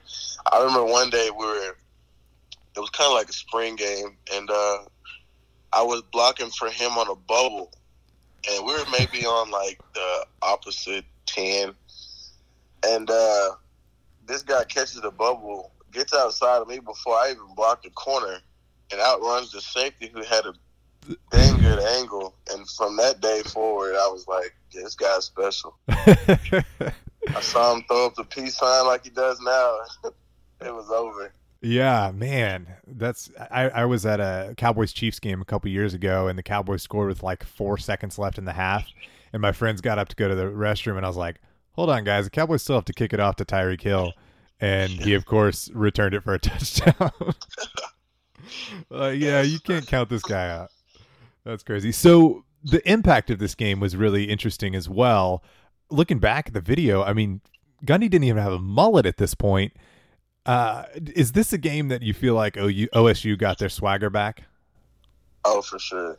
I 0.51 0.61
remember 0.61 0.87
one 0.87 1.11
day 1.11 1.29
we 1.31 1.45
were. 1.45 1.77
It 2.77 2.81
was 2.81 2.89
kind 2.91 3.09
of 3.09 3.12
like 3.12 3.29
a 3.29 3.35
spring 3.35 3.77
game, 3.77 4.17
and 4.33 4.49
uh, 4.51 4.79
I 5.71 5.83
was 5.83 6.01
blocking 6.12 6.49
for 6.49 6.71
him 6.71 6.93
on 6.93 7.11
a 7.11 7.15
bubble, 7.15 7.71
and 8.51 8.65
we 8.65 8.73
were 8.73 8.87
maybe 8.99 9.27
on 9.27 9.51
like 9.51 9.79
the 9.93 10.27
opposite 10.41 11.05
ten, 11.27 11.75
and 12.87 13.11
uh, 13.11 13.51
this 14.27 14.43
guy 14.43 14.65
catches 14.65 15.03
the 15.03 15.11
bubble, 15.11 15.73
gets 15.93 16.15
outside 16.15 16.62
of 16.62 16.69
me 16.69 16.79
before 16.79 17.17
I 17.17 17.33
even 17.33 17.55
block 17.55 17.83
the 17.83 17.91
corner, 17.91 18.39
and 18.91 18.99
outruns 18.99 19.53
the 19.53 19.61
safety 19.61 20.11
who 20.11 20.23
had 20.23 20.47
a 20.47 20.55
dang 21.31 21.57
good 21.61 21.79
angle. 21.81 22.35
And 22.51 22.69
from 22.71 22.97
that 22.97 23.21
day 23.21 23.42
forward, 23.42 23.95
I 23.95 24.09
was 24.09 24.27
like, 24.29 24.55
yeah, 24.73 24.83
this 24.83 24.95
guy's 24.95 25.25
special. 25.25 25.77
I 25.88 27.40
saw 27.40 27.75
him 27.75 27.83
throw 27.88 28.07
up 28.07 28.14
the 28.14 28.25
peace 28.25 28.57
sign 28.57 28.87
like 28.87 29.05
he 29.05 29.11
does 29.11 29.40
now. 29.40 29.79
it 30.61 30.75
was 30.75 30.90
over. 30.90 31.33
Yeah, 31.62 32.12
man, 32.14 32.66
that's 32.87 33.31
I, 33.51 33.69
I 33.71 33.85
was 33.87 34.05
at 34.07 34.21
a 34.21 34.55
Cowboys 34.57 34.92
Chiefs 34.92 35.19
game 35.19 35.40
a 35.40 35.45
couple 35.45 35.71
years 35.71 35.95
ago, 35.95 36.29
and 36.29 36.38
the 36.38 36.42
Cowboys 36.42 36.83
scored 36.83 37.09
with 37.09 37.23
like 37.23 37.45
four 37.45 37.79
seconds 37.79 38.19
left 38.19 38.38
in 38.38 38.45
the 38.45 38.53
half, 38.53 38.87
and 39.33 39.40
my 39.40 39.53
friends 39.53 39.81
got 39.81 39.99
up 39.99 40.09
to 40.09 40.16
go 40.16 40.29
to 40.29 40.35
the 40.35 40.45
restroom, 40.45 40.97
and 40.97 41.05
I 41.05 41.09
was 41.09 41.16
like, 41.16 41.40
"Hold 41.73 41.90
on, 41.90 42.05
guys, 42.05 42.25
the 42.25 42.31
Cowboys 42.31 42.62
still 42.62 42.77
have 42.77 42.85
to 42.85 42.92
kick 42.92 43.12
it 43.12 43.21
off 43.21 43.37
to 43.37 43.45
Tyreek 43.45 43.81
Hill," 43.81 44.12
and 44.61 44.90
he 44.90 45.14
of 45.14 45.25
course 45.25 45.71
returned 45.73 46.14
it 46.14 46.23
for 46.23 46.35
a 46.35 46.38
touchdown. 46.38 47.11
uh, 48.92 49.09
yeah, 49.09 49.40
you 49.40 49.59
can't 49.59 49.87
count 49.87 50.11
this 50.11 50.23
guy 50.23 50.51
out. 50.51 50.71
That's 51.47 51.63
crazy. 51.63 51.93
So 51.93 52.45
the 52.65 52.87
impact 52.91 53.31
of 53.31 53.39
this 53.39 53.55
game 53.55 53.79
was 53.79 53.95
really 53.97 54.25
interesting 54.25 54.75
as 54.75 54.89
well. 54.89 55.45
Looking 55.91 56.19
back 56.19 56.49
at 56.49 56.55
the 56.55 56.61
video, 56.61 57.05
I 57.05 57.13
mean, 57.13 57.41
Gundy 57.85 58.11
didn't 58.11 58.25
even 58.25 58.43
have 58.43 58.53
a 58.53 58.59
mullet 58.59 59.07
at 59.07 59.17
this 59.17 59.35
point. 59.35 59.73
Uh, 60.45 60.85
is 61.15 61.33
this 61.33 61.53
a 61.53 61.59
game 61.59 61.87
that 61.89 62.03
you 62.03 62.13
feel 62.13 62.35
like 62.35 62.55
OSU 62.55 63.39
got 63.39 63.59
their 63.59 63.69
swagger 63.69 64.11
back? 64.11 64.43
Oh, 65.45 65.63
for 65.63 65.79
sure. 65.79 66.19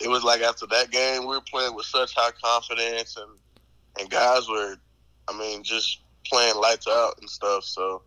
It 0.00 0.08
was 0.08 0.22
like 0.22 0.42
after 0.42 0.66
that 0.66 0.92
game, 0.92 1.22
we 1.22 1.34
were 1.34 1.40
playing 1.40 1.74
with 1.74 1.86
such 1.86 2.14
high 2.14 2.30
confidence, 2.42 3.16
and 3.16 3.30
and 3.98 4.08
guys 4.08 4.48
were, 4.48 4.76
I 5.26 5.36
mean, 5.36 5.64
just 5.64 6.02
playing 6.24 6.54
lights 6.54 6.86
out 6.88 7.14
and 7.20 7.28
stuff. 7.28 7.64
So 7.64 8.02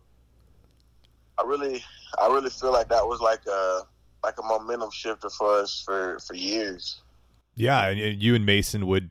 I 1.38 1.44
really, 1.44 1.84
I 2.18 2.28
really 2.28 2.48
feel 2.48 2.72
like 2.72 2.88
that 2.88 3.06
was 3.06 3.20
like 3.20 3.44
a 3.46 3.82
like 4.22 4.34
a 4.38 4.42
momentum 4.42 4.90
shifter 4.90 5.30
for 5.30 5.60
us 5.60 5.82
for 5.84 6.18
for 6.20 6.34
years. 6.34 7.00
Yeah, 7.54 7.88
and 7.88 8.22
you 8.22 8.34
and 8.34 8.46
Mason 8.46 8.86
would 8.86 9.10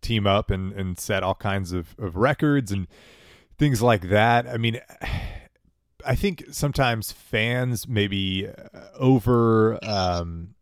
team 0.00 0.26
up 0.26 0.50
and 0.50 0.72
and 0.72 0.98
set 0.98 1.22
all 1.22 1.34
kinds 1.34 1.72
of 1.72 1.94
of 1.98 2.16
records 2.16 2.72
and 2.72 2.86
things 3.58 3.82
like 3.82 4.08
that. 4.08 4.46
I 4.46 4.56
mean. 4.56 4.80
I 6.06 6.16
think 6.16 6.44
sometimes 6.50 7.12
fans 7.12 7.88
maybe 7.88 8.46
uh, 8.46 8.80
over 8.98 9.78
um, 9.82 10.54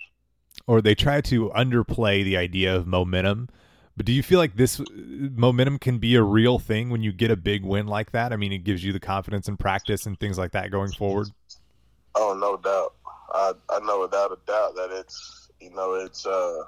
or 0.68 0.80
they 0.80 0.94
try 0.94 1.20
to 1.22 1.50
underplay 1.50 2.22
the 2.22 2.36
idea 2.36 2.76
of 2.76 2.86
momentum 2.86 3.48
but 3.96 4.06
do 4.06 4.12
you 4.12 4.22
feel 4.22 4.38
like 4.38 4.56
this 4.56 4.80
momentum 4.96 5.78
can 5.78 5.98
be 5.98 6.14
a 6.14 6.22
real 6.22 6.58
thing 6.58 6.88
when 6.88 7.02
you 7.02 7.12
get 7.12 7.30
a 7.30 7.36
big 7.36 7.62
win 7.62 7.86
like 7.86 8.12
that? 8.12 8.32
I 8.32 8.36
mean, 8.36 8.52
it 8.52 8.64
gives 8.64 8.82
you 8.82 8.92
the 8.92 9.00
confidence 9.00 9.48
in 9.48 9.56
practice 9.56 10.06
and 10.06 10.18
things 10.18 10.38
like 10.38 10.52
that 10.52 10.70
going 10.70 10.92
forward. 10.92 11.28
Oh, 12.14 12.36
no 12.38 12.56
doubt. 12.56 12.94
I 13.32 13.52
I 13.70 13.80
know 13.80 14.00
without 14.00 14.32
a 14.32 14.38
doubt 14.46 14.74
that 14.76 14.90
it's 14.92 15.50
you 15.60 15.70
know 15.70 15.94
it's 15.94 16.26
uh 16.26 16.58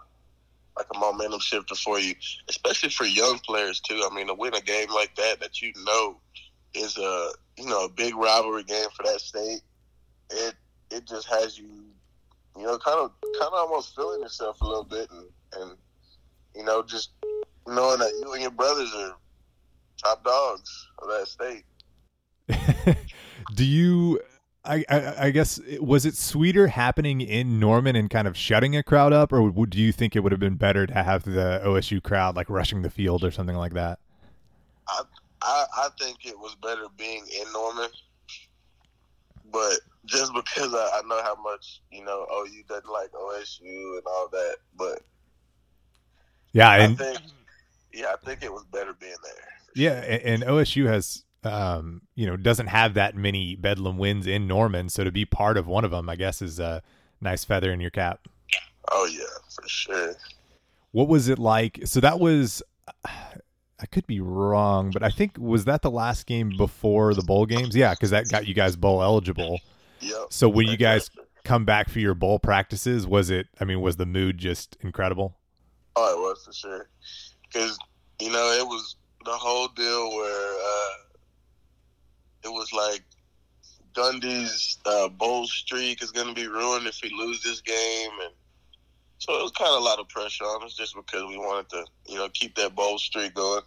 like 0.76 0.86
a 0.94 0.98
momentum 0.98 1.40
shifter 1.40 1.76
for 1.76 2.00
you, 2.00 2.14
especially 2.48 2.90
for 2.90 3.04
young 3.04 3.38
players 3.38 3.80
too. 3.80 4.02
I 4.10 4.14
mean, 4.14 4.26
to 4.26 4.34
win 4.34 4.54
a 4.54 4.60
game 4.60 4.88
like 4.92 5.14
that 5.16 5.40
that 5.40 5.62
you 5.62 5.72
know 5.84 6.16
is 6.74 6.96
a 6.98 7.30
you 7.56 7.66
know 7.66 7.84
a 7.84 7.88
big 7.88 8.16
rivalry 8.16 8.64
game 8.64 8.88
for 8.96 9.04
that 9.04 9.20
state, 9.20 9.60
it 10.30 10.54
it 10.90 11.06
just 11.06 11.28
has 11.28 11.58
you 11.58 11.68
you 12.56 12.62
know 12.62 12.78
kind 12.78 12.98
of 12.98 13.12
kind 13.38 13.52
of 13.52 13.54
almost 13.54 13.94
feeling 13.94 14.20
yourself 14.20 14.60
a 14.60 14.66
little 14.66 14.84
bit 14.84 15.08
and 15.10 15.26
and 15.56 15.76
you 16.54 16.64
know, 16.64 16.82
just 16.82 17.10
knowing 17.66 17.98
that 17.98 18.12
you 18.20 18.32
and 18.32 18.42
your 18.42 18.50
brothers 18.50 18.92
are 18.94 19.16
top 20.02 20.24
dogs 20.24 20.88
of 20.98 21.08
that 21.08 21.28
state. 21.28 21.64
Do 23.54 23.64
you? 23.64 24.20
I, 24.64 24.84
I, 24.88 25.26
I 25.26 25.30
guess 25.30 25.60
was 25.78 26.06
it 26.06 26.16
sweeter 26.16 26.68
happening 26.68 27.20
in 27.20 27.60
Norman 27.60 27.96
and 27.96 28.08
kind 28.08 28.26
of 28.26 28.36
shutting 28.36 28.76
a 28.76 28.82
crowd 28.82 29.12
up, 29.12 29.32
or 29.32 29.42
would, 29.42 29.70
do 29.70 29.78
you 29.78 29.92
think 29.92 30.16
it 30.16 30.20
would 30.20 30.32
have 30.32 30.40
been 30.40 30.56
better 30.56 30.86
to 30.86 30.94
have 30.94 31.24
the 31.24 31.60
OSU 31.64 32.02
crowd 32.02 32.34
like 32.34 32.48
rushing 32.48 32.82
the 32.82 32.90
field 32.90 33.24
or 33.24 33.30
something 33.30 33.56
like 33.56 33.74
that? 33.74 33.98
I 34.88 35.02
I, 35.42 35.66
I 35.76 35.88
think 36.00 36.24
it 36.24 36.38
was 36.38 36.56
better 36.62 36.86
being 36.96 37.26
in 37.40 37.52
Norman, 37.52 37.90
but 39.52 39.80
just 40.06 40.32
because 40.32 40.72
I, 40.72 40.90
I 40.94 41.02
know 41.08 41.22
how 41.22 41.36
much 41.42 41.82
you 41.90 42.04
know 42.04 42.26
oh, 42.30 42.46
OU 42.46 42.62
doesn't 42.68 42.90
like 42.90 43.12
OSU 43.12 43.98
and 43.98 44.02
all 44.06 44.28
that, 44.32 44.56
but 44.76 45.00
yeah, 46.52 46.72
and 46.76 47.00
I 47.00 47.04
think, 47.04 47.18
yeah, 47.92 48.14
I 48.14 48.24
think 48.24 48.42
it 48.42 48.52
was 48.52 48.64
better 48.72 48.94
being 48.94 49.14
there. 49.22 49.48
Yeah, 49.74 50.00
and, 50.00 50.42
and 50.42 50.50
OSU 50.50 50.86
has 50.86 51.24
um, 51.44 52.02
you 52.14 52.26
know, 52.26 52.36
doesn't 52.36 52.68
have 52.68 52.94
that 52.94 53.16
many 53.16 53.56
Bedlam 53.56 53.98
wins 53.98 54.26
in 54.26 54.46
Norman, 54.46 54.88
so 54.88 55.04
to 55.04 55.12
be 55.12 55.24
part 55.24 55.56
of 55.56 55.66
one 55.66 55.84
of 55.84 55.90
them, 55.90 56.08
I 56.08 56.16
guess, 56.16 56.42
is 56.42 56.58
a 56.58 56.82
nice 57.20 57.44
feather 57.44 57.72
in 57.72 57.80
your 57.80 57.90
cap. 57.90 58.26
Oh 58.90 59.06
yeah, 59.06 59.24
for 59.50 59.68
sure. 59.68 60.14
What 60.92 61.08
was 61.08 61.28
it 61.28 61.38
like? 61.38 61.80
So 61.84 62.00
that 62.00 62.20
was, 62.20 62.62
I 63.04 63.86
could 63.90 64.06
be 64.06 64.20
wrong, 64.20 64.90
but 64.92 65.02
I 65.02 65.10
think 65.10 65.36
was 65.38 65.64
that 65.64 65.82
the 65.82 65.90
last 65.90 66.26
game 66.26 66.52
before 66.56 67.14
the 67.14 67.22
bowl 67.22 67.46
games? 67.46 67.74
Yeah, 67.74 67.92
because 67.92 68.10
that 68.10 68.28
got 68.28 68.46
you 68.46 68.54
guys 68.54 68.76
bowl 68.76 69.02
eligible. 69.02 69.60
Yep. 70.00 70.26
So 70.30 70.48
when 70.48 70.68
you 70.68 70.76
guys 70.76 71.10
come 71.44 71.64
back 71.64 71.88
for 71.88 71.98
your 71.98 72.14
bowl 72.14 72.38
practices, 72.38 73.06
was 73.06 73.30
it? 73.30 73.48
I 73.60 73.64
mean, 73.64 73.80
was 73.80 73.96
the 73.96 74.06
mood 74.06 74.38
just 74.38 74.76
incredible? 74.80 75.36
Oh, 75.96 76.12
it 76.12 76.20
was 76.20 76.44
for 76.44 76.52
sure. 76.52 76.88
Because 77.42 77.78
you 78.20 78.30
know 78.30 78.52
it 78.52 78.66
was 78.66 78.96
the 79.24 79.32
whole 79.32 79.68
deal 79.68 80.14
where 80.14 80.54
uh, 80.54 81.03
it 82.44 82.52
was 82.52 82.72
like 82.72 83.02
Gundy's 83.94 84.78
uh, 84.84 85.08
bowl 85.08 85.46
streak 85.46 86.02
is 86.02 86.10
going 86.10 86.28
to 86.28 86.34
be 86.34 86.46
ruined 86.46 86.86
if 86.86 86.96
he 86.96 87.14
lose 87.14 87.42
this 87.42 87.60
game, 87.60 88.10
and 88.22 88.32
so 89.18 89.38
it 89.38 89.42
was 89.42 89.52
kind 89.52 89.70
of 89.70 89.80
a 89.80 89.84
lot 89.84 89.98
of 89.98 90.08
pressure 90.08 90.44
on 90.44 90.64
us 90.64 90.74
just 90.74 90.94
because 90.94 91.22
we 91.28 91.38
wanted 91.38 91.68
to, 91.70 91.84
you 92.06 92.16
know, 92.16 92.28
keep 92.32 92.54
that 92.56 92.74
bowl 92.74 92.98
streak 92.98 93.34
going. 93.34 93.62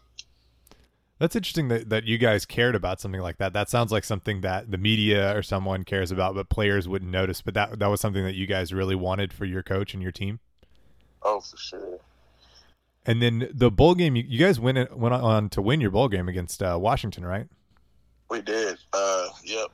That's 1.19 1.35
interesting 1.35 1.69
that, 1.69 1.89
that 1.89 2.03
you 2.03 2.19
guys 2.19 2.45
cared 2.45 2.75
about 2.75 3.01
something 3.01 3.21
like 3.21 3.37
that. 3.37 3.53
That 3.53 3.69
sounds 3.69 3.91
like 3.91 4.03
something 4.03 4.41
that 4.41 4.69
the 4.69 4.77
media 4.77 5.35
or 5.35 5.41
someone 5.41 5.83
cares 5.83 6.11
about, 6.11 6.35
but 6.35 6.49
players 6.49 6.87
wouldn't 6.87 7.09
notice. 7.09 7.41
But 7.41 7.55
that 7.55 7.79
that 7.79 7.87
was 7.87 7.99
something 7.99 8.23
that 8.23 8.35
you 8.35 8.45
guys 8.45 8.71
really 8.71 8.95
wanted 8.95 9.33
for 9.33 9.45
your 9.45 9.63
coach 9.63 9.95
and 9.95 10.03
your 10.03 10.11
team. 10.11 10.39
Oh, 11.23 11.39
for 11.39 11.57
sure. 11.57 11.99
And 13.03 13.21
then 13.21 13.49
the 13.51 13.71
bowl 13.71 13.95
game, 13.95 14.15
you, 14.15 14.23
you 14.27 14.37
guys 14.37 14.59
went 14.59 14.95
went 14.95 15.15
on 15.15 15.49
to 15.49 15.61
win 15.61 15.81
your 15.81 15.89
bowl 15.89 16.07
game 16.07 16.29
against 16.29 16.61
uh, 16.61 16.77
Washington, 16.79 17.25
right? 17.25 17.47
We 18.29 18.41
did. 18.41 18.77
Uh, 18.93 19.27
yep, 19.43 19.71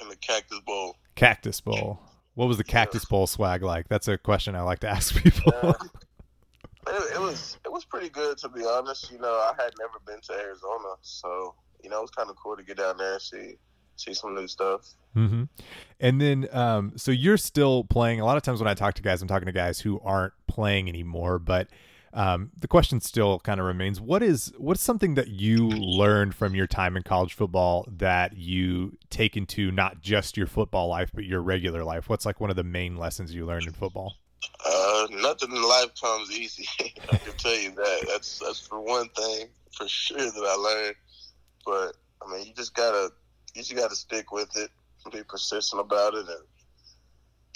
in 0.00 0.08
the 0.08 0.16
Cactus 0.16 0.60
Bowl. 0.66 0.96
Cactus 1.14 1.60
Bowl. 1.60 2.00
What 2.34 2.46
was 2.46 2.56
the 2.56 2.64
Cactus 2.64 3.04
Bowl 3.04 3.26
swag 3.26 3.62
like? 3.62 3.88
That's 3.88 4.06
a 4.08 4.16
question 4.16 4.54
I 4.54 4.62
like 4.62 4.80
to 4.80 4.88
ask 4.96 5.14
people. 5.22 5.52
Uh, 5.54 5.74
it, 6.86 7.16
it, 7.16 7.20
was 7.20 7.58
it 7.64 7.72
was 7.72 7.84
pretty 7.84 8.08
good 8.08 8.38
to 8.38 8.48
be 8.48 8.64
honest. 8.64 9.10
You 9.10 9.18
know, 9.18 9.32
I 9.32 9.52
had 9.58 9.72
never 9.78 9.98
been 10.06 10.20
to 10.22 10.32
Arizona, 10.34 10.94
so 11.02 11.54
you 11.82 11.90
know 11.90 11.98
it 11.98 12.02
was 12.02 12.10
kind 12.10 12.30
of 12.30 12.36
cool 12.36 12.56
to 12.56 12.62
get 12.62 12.76
down 12.76 12.96
there 12.98 13.14
and 13.14 13.22
see 13.22 13.56
see 13.96 14.14
some 14.14 14.34
new 14.34 14.46
stuff. 14.46 14.82
Mm-hmm. 15.16 15.44
And 16.00 16.20
then, 16.20 16.48
um, 16.52 16.92
so 16.96 17.10
you're 17.10 17.36
still 17.36 17.84
playing. 17.84 18.20
A 18.20 18.24
lot 18.24 18.36
of 18.36 18.42
times 18.42 18.60
when 18.60 18.68
I 18.68 18.74
talk 18.74 18.94
to 18.94 19.02
guys, 19.02 19.20
I'm 19.20 19.28
talking 19.28 19.46
to 19.46 19.52
guys 19.52 19.80
who 19.80 20.00
aren't 20.04 20.32
playing 20.46 20.88
anymore, 20.88 21.38
but 21.38 21.68
um, 22.12 22.50
the 22.58 22.68
question 22.68 23.00
still 23.00 23.38
kind 23.40 23.60
of 23.60 23.66
remains: 23.66 24.00
what 24.00 24.22
is 24.22 24.52
what's 24.58 24.82
something 24.82 25.14
that 25.14 25.28
you 25.28 25.68
learned 25.68 26.34
from 26.34 26.54
your 26.54 26.66
time 26.66 26.96
in 26.96 27.02
college 27.02 27.34
football 27.34 27.86
that 27.96 28.36
you 28.36 28.96
take 29.10 29.36
into 29.36 29.70
not 29.70 30.00
just 30.00 30.36
your 30.36 30.46
football 30.46 30.88
life 30.88 31.10
but 31.14 31.24
your 31.24 31.40
regular 31.40 31.84
life? 31.84 32.08
What's 32.08 32.26
like 32.26 32.40
one 32.40 32.50
of 32.50 32.56
the 32.56 32.64
main 32.64 32.96
lessons 32.96 33.34
you 33.34 33.46
learned 33.46 33.66
in 33.66 33.72
football? 33.72 34.14
Uh, 34.64 35.06
nothing 35.10 35.50
in 35.50 35.62
life 35.62 35.90
comes 36.00 36.30
easy. 36.30 36.66
I 37.12 37.16
can 37.16 37.32
tell 37.36 37.56
you 37.56 37.70
that. 37.72 38.06
That's 38.08 38.38
that's 38.38 38.66
for 38.66 38.80
one 38.80 39.08
thing 39.10 39.48
for 39.76 39.88
sure 39.88 40.18
that 40.18 40.30
I 40.34 40.54
learned. 40.54 40.96
But 41.64 41.96
I 42.26 42.32
mean, 42.32 42.46
you 42.46 42.54
just 42.54 42.74
gotta 42.74 43.10
you 43.54 43.62
just 43.62 43.76
gotta 43.76 43.96
stick 43.96 44.32
with 44.32 44.56
it 44.56 44.70
be 45.10 45.22
persistent 45.22 45.80
about 45.80 46.14
it, 46.14 46.26
and 46.28 46.44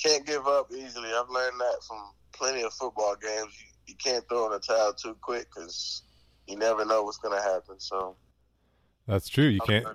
can't 0.03 0.27
give 0.27 0.47
up 0.47 0.71
easily. 0.73 1.09
I've 1.09 1.29
learned 1.29 1.61
that 1.61 1.81
from 1.87 1.99
plenty 2.33 2.63
of 2.63 2.73
football 2.75 3.15
games. 3.21 3.53
You, 3.61 3.72
you 3.87 3.95
can't 4.03 4.25
throw 4.29 4.47
in 4.47 4.53
a 4.53 4.59
towel 4.59 4.93
too 4.93 5.17
quick 5.21 5.47
because 5.55 6.03
you 6.47 6.57
never 6.57 6.85
know 6.85 7.03
what's 7.03 7.19
going 7.19 7.37
to 7.37 7.43
happen. 7.43 7.79
So 7.79 8.17
that's 9.07 9.29
true. 9.29 9.47
You 9.47 9.61
can't. 9.61 9.87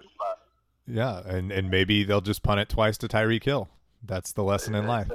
Yeah, 0.88 1.22
and 1.26 1.52
and 1.52 1.70
maybe 1.70 2.04
they'll 2.04 2.22
just 2.22 2.44
punt 2.44 2.60
it 2.60 2.70
twice 2.70 2.98
to 3.00 3.08
Tyreek 3.08 3.44
Hill. 3.44 3.70
That's 4.04 4.32
the 4.32 4.44
lesson 4.44 4.76
in 4.76 4.88
life. 4.88 5.10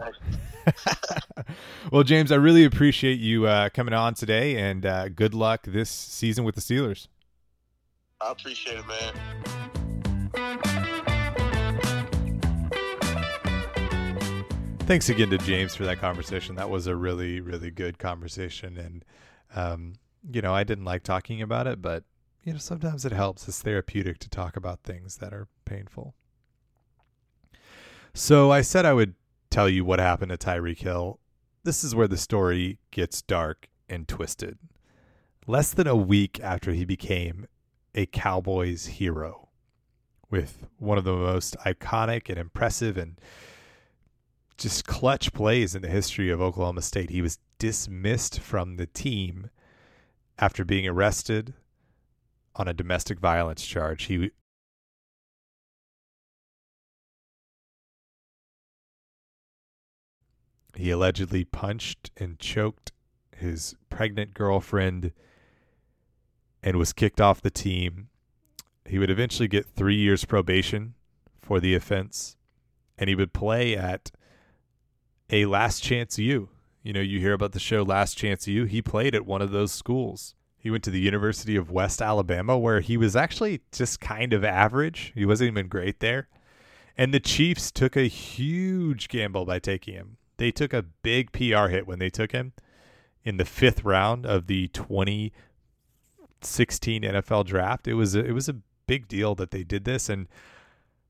well, 1.93 2.03
James, 2.03 2.33
I 2.33 2.37
really 2.37 2.65
appreciate 2.65 3.21
you 3.21 3.47
uh, 3.47 3.69
coming 3.71 3.95
on 3.95 4.15
today, 4.15 4.57
and 4.57 4.85
uh, 4.85 5.09
good 5.09 5.35
luck 5.35 5.65
this 5.67 5.89
season 5.89 6.45
with 6.45 6.57
the 6.57 6.61
Steelers. 6.61 7.09
I 8.21 8.33
appreciate 8.33 8.79
it, 8.79 8.87
man. 8.87 9.62
Thanks 14.85 15.09
again 15.09 15.31
to 15.31 15.39
James 15.39 15.75
for 15.75 15.85
that 15.85 16.01
conversation. 16.01 16.57
That 16.57 16.69
was 16.69 16.87
a 16.87 16.95
really, 16.95 17.41
really 17.41 17.71
good 17.71 17.99
conversation. 17.99 18.77
And, 18.77 19.05
um, 19.55 19.95
you 20.31 20.43
know, 20.43 20.53
I 20.53 20.65
didn't 20.65 20.85
like 20.85 21.03
talking 21.03 21.41
about 21.41 21.67
it, 21.67 21.81
but, 21.81 22.05
you 22.45 22.53
know, 22.53 22.59
sometimes 22.59 23.07
it 23.07 23.13
helps. 23.13 23.49
It's 23.49 23.63
therapeutic 23.63 24.19
to 24.19 24.29
talk 24.29 24.55
about 24.55 24.83
things 24.83 25.17
that 25.17 25.33
are 25.33 25.49
painful. 25.65 26.15
So 28.13 28.51
I 28.51 28.61
said 28.61 28.85
I 28.85 28.93
would 28.93 29.15
tell 29.49 29.69
you 29.69 29.83
what 29.85 29.99
happened 29.99 30.31
to 30.31 30.37
Tyreek 30.37 30.81
Hill. 30.81 31.21
This 31.65 31.83
is 31.83 31.95
where 31.95 32.09
the 32.09 32.19
story 32.19 32.79
gets 32.91 33.23
dark 33.23 33.69
and 33.89 34.07
twisted. 34.07 34.59
Less 35.47 35.73
than 35.73 35.87
a 35.87 35.97
week 35.97 36.39
after 36.43 36.73
he 36.73 36.85
became 36.85 37.47
a 37.95 38.05
Cowboys 38.07 38.87
hero, 38.87 39.49
with 40.29 40.67
one 40.79 40.99
of 40.99 41.05
the 41.05 41.17
most 41.17 41.57
iconic 41.65 42.29
and 42.29 42.39
impressive 42.39 42.99
and 42.99 43.19
just 44.57 44.87
clutch 44.87 45.33
plays 45.33 45.75
in 45.75 45.83
the 45.83 45.89
history 45.89 46.31
of 46.31 46.41
Oklahoma 46.41 46.83
State. 46.83 47.11
He 47.11 47.23
was 47.23 47.39
dismissed 47.59 48.41
from 48.41 48.77
the 48.77 48.87
team 48.87 49.51
after 50.39 50.65
being 50.65 50.87
arrested 50.87 51.55
on 52.57 52.69
a 52.69 52.75
domestic 52.75 53.19
violence 53.19 53.65
charge. 53.65 54.05
He 54.05 54.31
He 60.75 60.91
allegedly 60.91 61.45
punched 61.45 62.11
and 62.17 62.39
choked 62.39 62.93
his 63.37 63.77
pregnant 63.91 64.33
girlfriend 64.33 65.13
and 66.63 66.77
was 66.77 66.93
kicked 66.93 67.21
off 67.21 67.43
the 67.43 67.51
team. 67.51 68.09
He 68.87 68.99
would 68.99 69.11
eventually 69.11 69.49
get 69.49 69.67
three 69.67 69.97
years 69.97 70.25
probation 70.25 70.95
for 71.41 71.61
the 71.61 71.75
offense, 71.75 72.37
and 72.97 73.09
he 73.09 73.15
would 73.15 73.33
play 73.33 73.77
at 73.77 74.11
a 75.33 75.47
Last 75.47 75.83
Chance 75.83 76.19
U. 76.19 76.51
You 76.83 76.93
know, 76.93 77.01
you 77.01 77.19
hear 77.19 77.33
about 77.33 77.53
the 77.53 77.59
show 77.59 77.83
Last 77.83 78.19
Chance 78.19 78.47
U. 78.47 78.65
He 78.65 78.83
played 78.83 79.15
at 79.15 79.27
one 79.27 79.41
of 79.41 79.51
those 79.51 79.73
schools. 79.73 80.35
He 80.59 80.71
went 80.71 80.85
to 80.85 80.91
the 80.91 81.01
University 81.01 81.57
of 81.57 81.71
West 81.71 82.03
Alabama, 82.03 82.59
where 82.59 82.81
he 82.81 82.97
was 82.97 83.17
actually 83.17 83.63
just 83.73 83.99
kind 83.99 84.33
of 84.33 84.45
average. 84.45 85.13
He 85.15 85.27
wasn't 85.27 85.53
even 85.53 85.69
great 85.69 86.01
there. 86.01 86.29
And 86.97 87.13
the 87.13 87.19
Chiefs 87.19 87.73
took 87.73 87.97
a 87.97 88.07
huge 88.07 89.09
gamble 89.09 89.45
by 89.47 89.59
taking 89.59 89.95
him. 89.95 90.19
They 90.37 90.53
took 90.53 90.73
a 90.73 90.83
big 90.83 91.33
PR 91.33 91.67
hit 91.69 91.87
when 91.87 91.99
they 91.99 92.11
took 92.11 92.33
him 92.33 92.53
in 93.25 93.39
the 93.39 93.45
fifth 93.45 93.85
round 93.85 94.27
of 94.27 94.47
the 94.47 94.69
2016 94.69 97.03
NFL 97.03 97.47
draft. 97.47 97.89
It 97.89 97.95
was 97.95 98.15
a, 98.15 98.25
it 98.25 98.33
was 98.33 98.49
a 98.49 98.57
big 98.87 99.09
deal 99.09 99.35
that 99.37 99.51
they 99.51 99.65
did 99.65 99.85
this, 99.85 100.09
and 100.09 100.29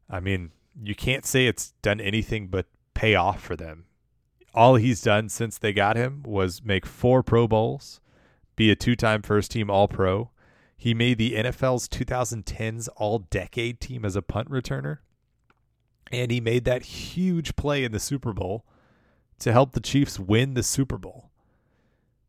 I 0.08 0.20
mean, 0.20 0.52
you 0.82 0.94
can't 0.94 1.26
say 1.26 1.46
it's 1.46 1.72
done 1.82 2.00
anything 2.00 2.48
but 2.48 2.66
pay 2.94 3.14
off 3.14 3.42
for 3.42 3.56
them. 3.56 3.85
All 4.54 4.76
he's 4.76 5.00
done 5.00 5.28
since 5.28 5.58
they 5.58 5.72
got 5.72 5.96
him 5.96 6.22
was 6.24 6.62
make 6.62 6.84
four 6.84 7.22
Pro 7.22 7.48
Bowls, 7.48 8.00
be 8.54 8.70
a 8.70 8.76
two-time 8.76 9.22
first-team 9.22 9.70
All-Pro. 9.70 10.30
He 10.76 10.94
made 10.94 11.18
the 11.18 11.34
NFL's 11.34 11.88
2010s 11.88 12.88
All-Decade 12.96 13.80
team 13.80 14.04
as 14.04 14.16
a 14.16 14.22
punt 14.22 14.50
returner, 14.50 14.98
and 16.10 16.30
he 16.30 16.40
made 16.40 16.64
that 16.64 16.82
huge 16.82 17.56
play 17.56 17.84
in 17.84 17.92
the 17.92 18.00
Super 18.00 18.32
Bowl 18.32 18.64
to 19.38 19.52
help 19.52 19.72
the 19.72 19.80
Chiefs 19.80 20.18
win 20.18 20.54
the 20.54 20.62
Super 20.62 20.98
Bowl. 20.98 21.30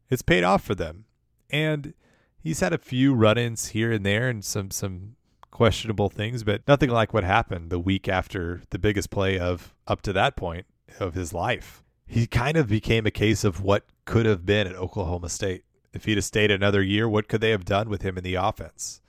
It's 0.10 0.22
paid 0.22 0.44
off 0.44 0.64
for 0.64 0.76
them. 0.76 1.06
And 1.50 1.94
he's 2.40 2.60
had 2.60 2.74
a 2.74 2.78
few 2.78 3.14
run-ins 3.14 3.70
here 3.70 3.92
and 3.92 4.06
there 4.06 4.30
and 4.30 4.44
some 4.44 4.72
some 4.72 5.16
questionable 5.52 6.10
things, 6.10 6.44
but 6.44 6.68
nothing 6.68 6.90
like 6.90 7.14
what 7.14 7.24
happened 7.24 7.70
the 7.70 7.80
week 7.80 8.08
after 8.08 8.62
the 8.72 8.80
biggest 8.80 9.12
play 9.12 9.38
of 9.38 9.76
up 9.88 10.02
to 10.02 10.14
that 10.14 10.36
point 10.36 10.66
of 11.00 11.14
his 11.14 11.32
life. 11.32 11.83
He 12.14 12.28
kind 12.28 12.58
of 12.58 12.68
became 12.68 13.08
a 13.08 13.12
case 13.12 13.44
of 13.44 13.60
what 13.60 13.86
could 14.06 14.28
have 14.28 14.46
been 14.46 14.68
at 14.68 14.76
Oklahoma 14.76 15.30
State. 15.30 15.64
If 15.94 16.06
he'd 16.06 16.18
have 16.18 16.24
stayed 16.24 16.52
another 16.52 16.84
year, 16.84 17.10
what 17.10 17.28
could 17.28 17.42
they 17.42 17.50
have 17.50 17.66
done 17.66 17.90
with 17.90 18.04
him 18.04 18.20
in 18.20 18.24
the 18.24 18.36
offense? 18.36 19.02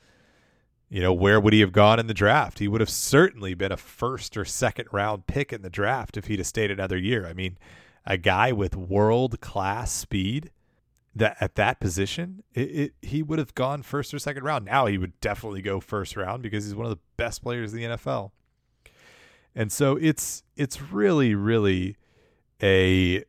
You 0.88 1.03
know, 1.03 1.12
where 1.12 1.38
would 1.38 1.53
he 1.53 1.61
have 1.61 1.73
gone 1.73 2.01
in 2.01 2.07
the 2.07 2.14
draft? 2.14 2.61
He 2.61 2.67
would 2.67 2.81
have 2.81 2.88
certainly 2.88 3.53
been 3.53 3.73
a 3.73 3.77
first 3.77 4.38
or 4.38 4.47
second 4.47 4.88
round 4.90 5.27
pick 5.27 5.53
in 5.53 5.61
the 5.61 5.69
draft 5.69 6.17
if 6.17 6.29
he'd 6.29 6.38
have 6.38 6.47
stayed 6.47 6.71
another 6.71 6.97
year. 6.97 7.27
I 7.27 7.35
mean, 7.35 7.59
a 8.07 8.17
guy 8.17 8.53
with 8.53 8.75
world 8.75 9.38
class 9.43 9.93
speed 9.93 10.51
that 11.14 11.37
at 11.43 11.57
that 11.57 11.81
position, 11.81 12.43
it, 12.55 12.61
it, 12.61 12.95
he 13.03 13.23
would 13.23 13.38
have 13.38 13.55
gone 13.55 13.83
first 13.83 14.14
or 14.14 14.19
second 14.19 14.45
round. 14.45 14.64
Now 14.64 14.87
he 14.87 14.97
would 14.97 15.21
definitely 15.21 15.61
go 15.61 15.79
first 15.79 16.17
round 16.17 16.43
because 16.43 16.64
he's 16.64 16.75
one 16.75 16.87
of 16.87 16.90
the 16.90 17.03
best 17.19 17.43
players 17.43 17.75
in 17.75 17.81
the 17.81 17.85
NFL. 17.99 18.31
And 19.55 19.71
so 19.71 19.97
it's 19.97 20.43
it's 20.57 20.81
really 20.81 21.35
really 21.35 21.99
a 22.64 23.24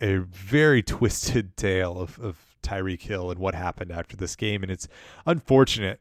a 0.00 0.18
very 0.18 0.82
twisted 0.96 1.56
tale 1.56 2.00
of, 2.00 2.18
of 2.18 2.56
Tyreek 2.62 3.02
Hill 3.02 3.30
and 3.30 3.38
what 3.38 3.54
happened 3.54 3.92
after 3.92 4.16
this 4.16 4.34
game, 4.34 4.62
and 4.62 4.72
it's 4.72 4.88
unfortunate 5.26 6.00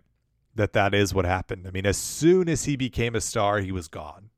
that 0.55 0.73
that 0.73 0.95
is 0.95 1.13
what 1.13 1.25
happened. 1.25 1.67
I 1.67 1.71
mean, 1.71 1.85
as 1.85 1.97
soon 1.97 2.49
as 2.49 2.63
he 2.63 2.75
became 2.75 3.15
a 3.15 3.21
star, 3.21 3.59
he 3.59 3.71
was 3.71 3.87
gone, 3.87 4.29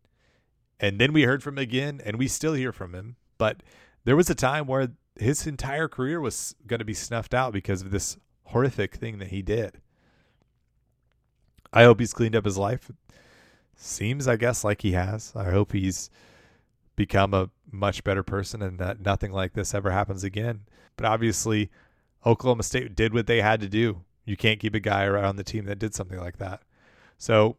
and 0.80 1.00
then 1.00 1.14
we 1.14 1.24
heard 1.24 1.44
from 1.44 1.58
him 1.58 1.64
again, 1.64 2.02
and 2.04 2.18
we 2.18 2.28
still 2.28 2.54
hear 2.54 2.74
from 2.74 2.94
him. 2.94 3.16
But 3.38 3.64
there 4.04 4.16
was 4.16 4.30
a 4.30 4.36
time 4.36 4.66
where 4.66 4.90
his 5.16 5.46
entire 5.46 5.88
career 5.88 6.20
was 6.20 6.56
going 6.66 6.80
to 6.80 6.86
be 6.86 6.94
snuffed 6.94 7.34
out 7.34 7.54
because 7.54 7.82
of 7.82 7.92
this 7.92 8.18
horrific 8.46 8.96
thing 8.96 9.20
that 9.20 9.30
he 9.30 9.42
did. 9.42 9.80
I 11.72 11.84
hope 11.84 12.00
he's 12.00 12.14
cleaned 12.14 12.36
up 12.36 12.46
his 12.46 12.58
life. 12.58 12.92
Seems, 13.76 14.28
I 14.28 14.36
guess, 14.36 14.64
like 14.64 14.82
he 14.82 14.94
has. 14.94 15.34
I 15.36 15.52
hope 15.52 15.72
he's 15.72 16.10
become 17.00 17.34
a 17.34 17.50
much 17.72 18.04
better 18.04 18.24
person 18.24 18.62
and 18.62 18.78
that 18.78 19.00
nothing 19.00 19.32
like 19.32 19.54
this 19.54 19.74
ever 19.74 19.90
happens 19.90 20.26
again. 20.26 20.66
But 20.98 21.06
obviously, 21.06 21.72
Oklahoma 22.26 22.64
State 22.64 22.94
did 22.94 23.14
what 23.14 23.26
they 23.26 23.40
had 23.40 23.62
to 23.62 23.70
do. 23.70 24.02
You 24.26 24.36
can't 24.36 24.60
keep 24.60 24.76
a 24.76 24.82
guy 24.82 25.06
around 25.06 25.38
the 25.38 25.46
team 25.46 25.64
that 25.66 25.80
did 25.80 25.96
something 25.96 26.20
like 26.20 26.40
that. 26.40 26.62
So 27.18 27.56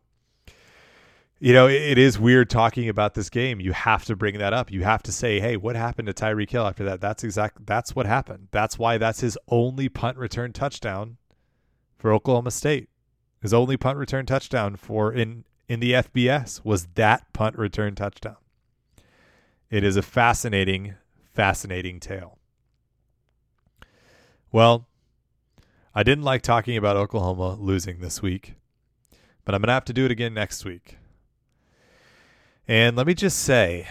you 1.43 1.55
know, 1.55 1.69
it 1.69 1.97
is 1.97 2.19
weird 2.19 2.51
talking 2.51 2.91
about 2.91 3.15
this 3.15 3.31
game. 3.31 3.61
You 3.61 3.73
have 3.73 4.05
to 4.05 4.15
bring 4.15 4.37
that 4.37 4.53
up. 4.53 4.71
You 4.71 4.83
have 4.83 5.03
to 5.05 5.13
say, 5.13 5.41
"Hey, 5.41 5.57
what 5.57 5.75
happened 5.75 6.07
to 6.09 6.13
Tyreek 6.13 6.51
Hill 6.51 6.67
after 6.67 6.85
that?" 6.85 7.01
That's 7.01 7.25
exact. 7.25 7.65
That's 7.65 7.97
what 7.97 8.05
happened. 8.05 8.49
That's 8.51 8.79
why 8.79 8.99
that's 8.99 9.21
his 9.21 9.39
only 9.49 9.89
punt 9.89 10.19
return 10.19 10.53
touchdown 10.53 11.17
for 11.97 12.13
Oklahoma 12.13 12.51
State. 12.51 12.91
His 13.41 13.55
only 13.55 13.79
punt 13.79 13.97
return 13.97 14.27
touchdown 14.27 14.77
for 14.77 15.15
in 15.15 15.45
in 15.67 15.81
the 15.81 15.93
FBS 15.93 16.63
was 16.63 16.89
that 16.97 17.33
punt 17.33 17.57
return 17.57 17.95
touchdown. 17.95 18.37
It 19.71 19.85
is 19.85 19.97
a 19.97 20.03
fascinating, 20.03 20.95
fascinating 21.33 22.01
tale. 22.01 22.39
Well, 24.51 24.89
I 25.95 26.03
didn't 26.03 26.25
like 26.25 26.43
talking 26.43 26.77
about 26.77 26.97
Oklahoma 26.97 27.55
losing 27.55 28.01
this 28.01 28.21
week, 28.21 28.55
but 29.45 29.55
I'm 29.55 29.61
going 29.61 29.69
to 29.69 29.75
have 29.75 29.85
to 29.85 29.93
do 29.93 30.05
it 30.05 30.11
again 30.11 30.35
next 30.35 30.65
week. 30.65 30.99
And 32.67 32.97
let 32.97 33.07
me 33.07 33.15
just 33.15 33.39
say, 33.39 33.87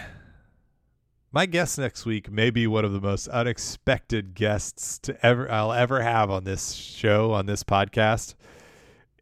my 1.32 1.46
guest 1.46 1.78
next 1.78 2.04
week 2.04 2.30
may 2.30 2.50
be 2.50 2.66
one 2.66 2.84
of 2.84 2.92
the 2.92 3.00
most 3.00 3.28
unexpected 3.28 4.34
guests 4.34 4.98
to 4.98 5.24
ever 5.24 5.50
I'll 5.50 5.72
ever 5.72 6.02
have 6.02 6.30
on 6.30 6.44
this 6.44 6.72
show 6.72 7.32
on 7.32 7.46
this 7.46 7.64
podcast. 7.64 8.34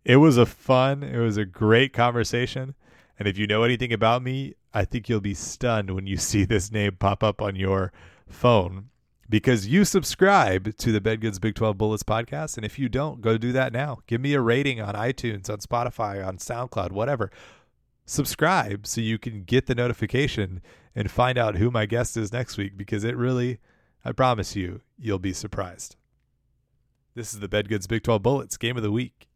It 0.04 0.16
was 0.16 0.36
a 0.36 0.46
fun, 0.46 1.04
it 1.04 1.18
was 1.18 1.36
a 1.36 1.44
great 1.44 1.92
conversation, 1.92 2.74
and 3.16 3.28
if 3.28 3.38
you 3.38 3.46
know 3.46 3.62
anything 3.62 3.92
about 3.92 4.22
me, 4.22 4.54
I 4.72 4.84
think 4.84 5.08
you'll 5.08 5.20
be 5.20 5.34
stunned 5.34 5.94
when 5.94 6.06
you 6.06 6.16
see 6.18 6.44
this 6.44 6.70
name 6.70 6.96
pop 6.98 7.22
up 7.22 7.40
on 7.40 7.56
your 7.56 7.92
phone 8.28 8.90
because 9.30 9.66
you 9.66 9.84
subscribe 9.84 10.76
to 10.78 10.92
the 10.92 11.00
Bedgood's 11.00 11.38
Big 11.38 11.54
12 11.54 11.76
Bullets 11.76 12.02
podcast 12.02 12.56
and 12.56 12.64
if 12.64 12.78
you 12.78 12.88
don't, 12.88 13.20
go 13.20 13.36
do 13.36 13.52
that 13.52 13.72
now. 13.72 13.98
Give 14.06 14.20
me 14.20 14.34
a 14.34 14.40
rating 14.40 14.80
on 14.80 14.94
iTunes, 14.94 15.50
on 15.50 15.58
Spotify, 15.58 16.26
on 16.26 16.38
SoundCloud, 16.38 16.92
whatever 16.92 17.30
subscribe 18.08 18.86
so 18.86 19.00
you 19.00 19.18
can 19.18 19.44
get 19.44 19.66
the 19.66 19.74
notification 19.74 20.62
and 20.94 21.10
find 21.10 21.36
out 21.36 21.56
who 21.56 21.70
my 21.70 21.86
guest 21.86 22.16
is 22.16 22.32
next 22.32 22.56
week 22.56 22.76
because 22.76 23.04
it 23.04 23.16
really, 23.16 23.58
I 24.04 24.12
promise 24.12 24.56
you, 24.56 24.80
you'll 24.98 25.18
be 25.18 25.32
surprised. 25.32 25.96
This 27.14 27.34
is 27.34 27.40
the 27.40 27.48
Bedgood's 27.48 27.86
Big 27.86 28.02
12 28.02 28.22
Bullets 28.22 28.56
Game 28.56 28.76
of 28.76 28.82
the 28.82 28.90
Week. 28.90 29.27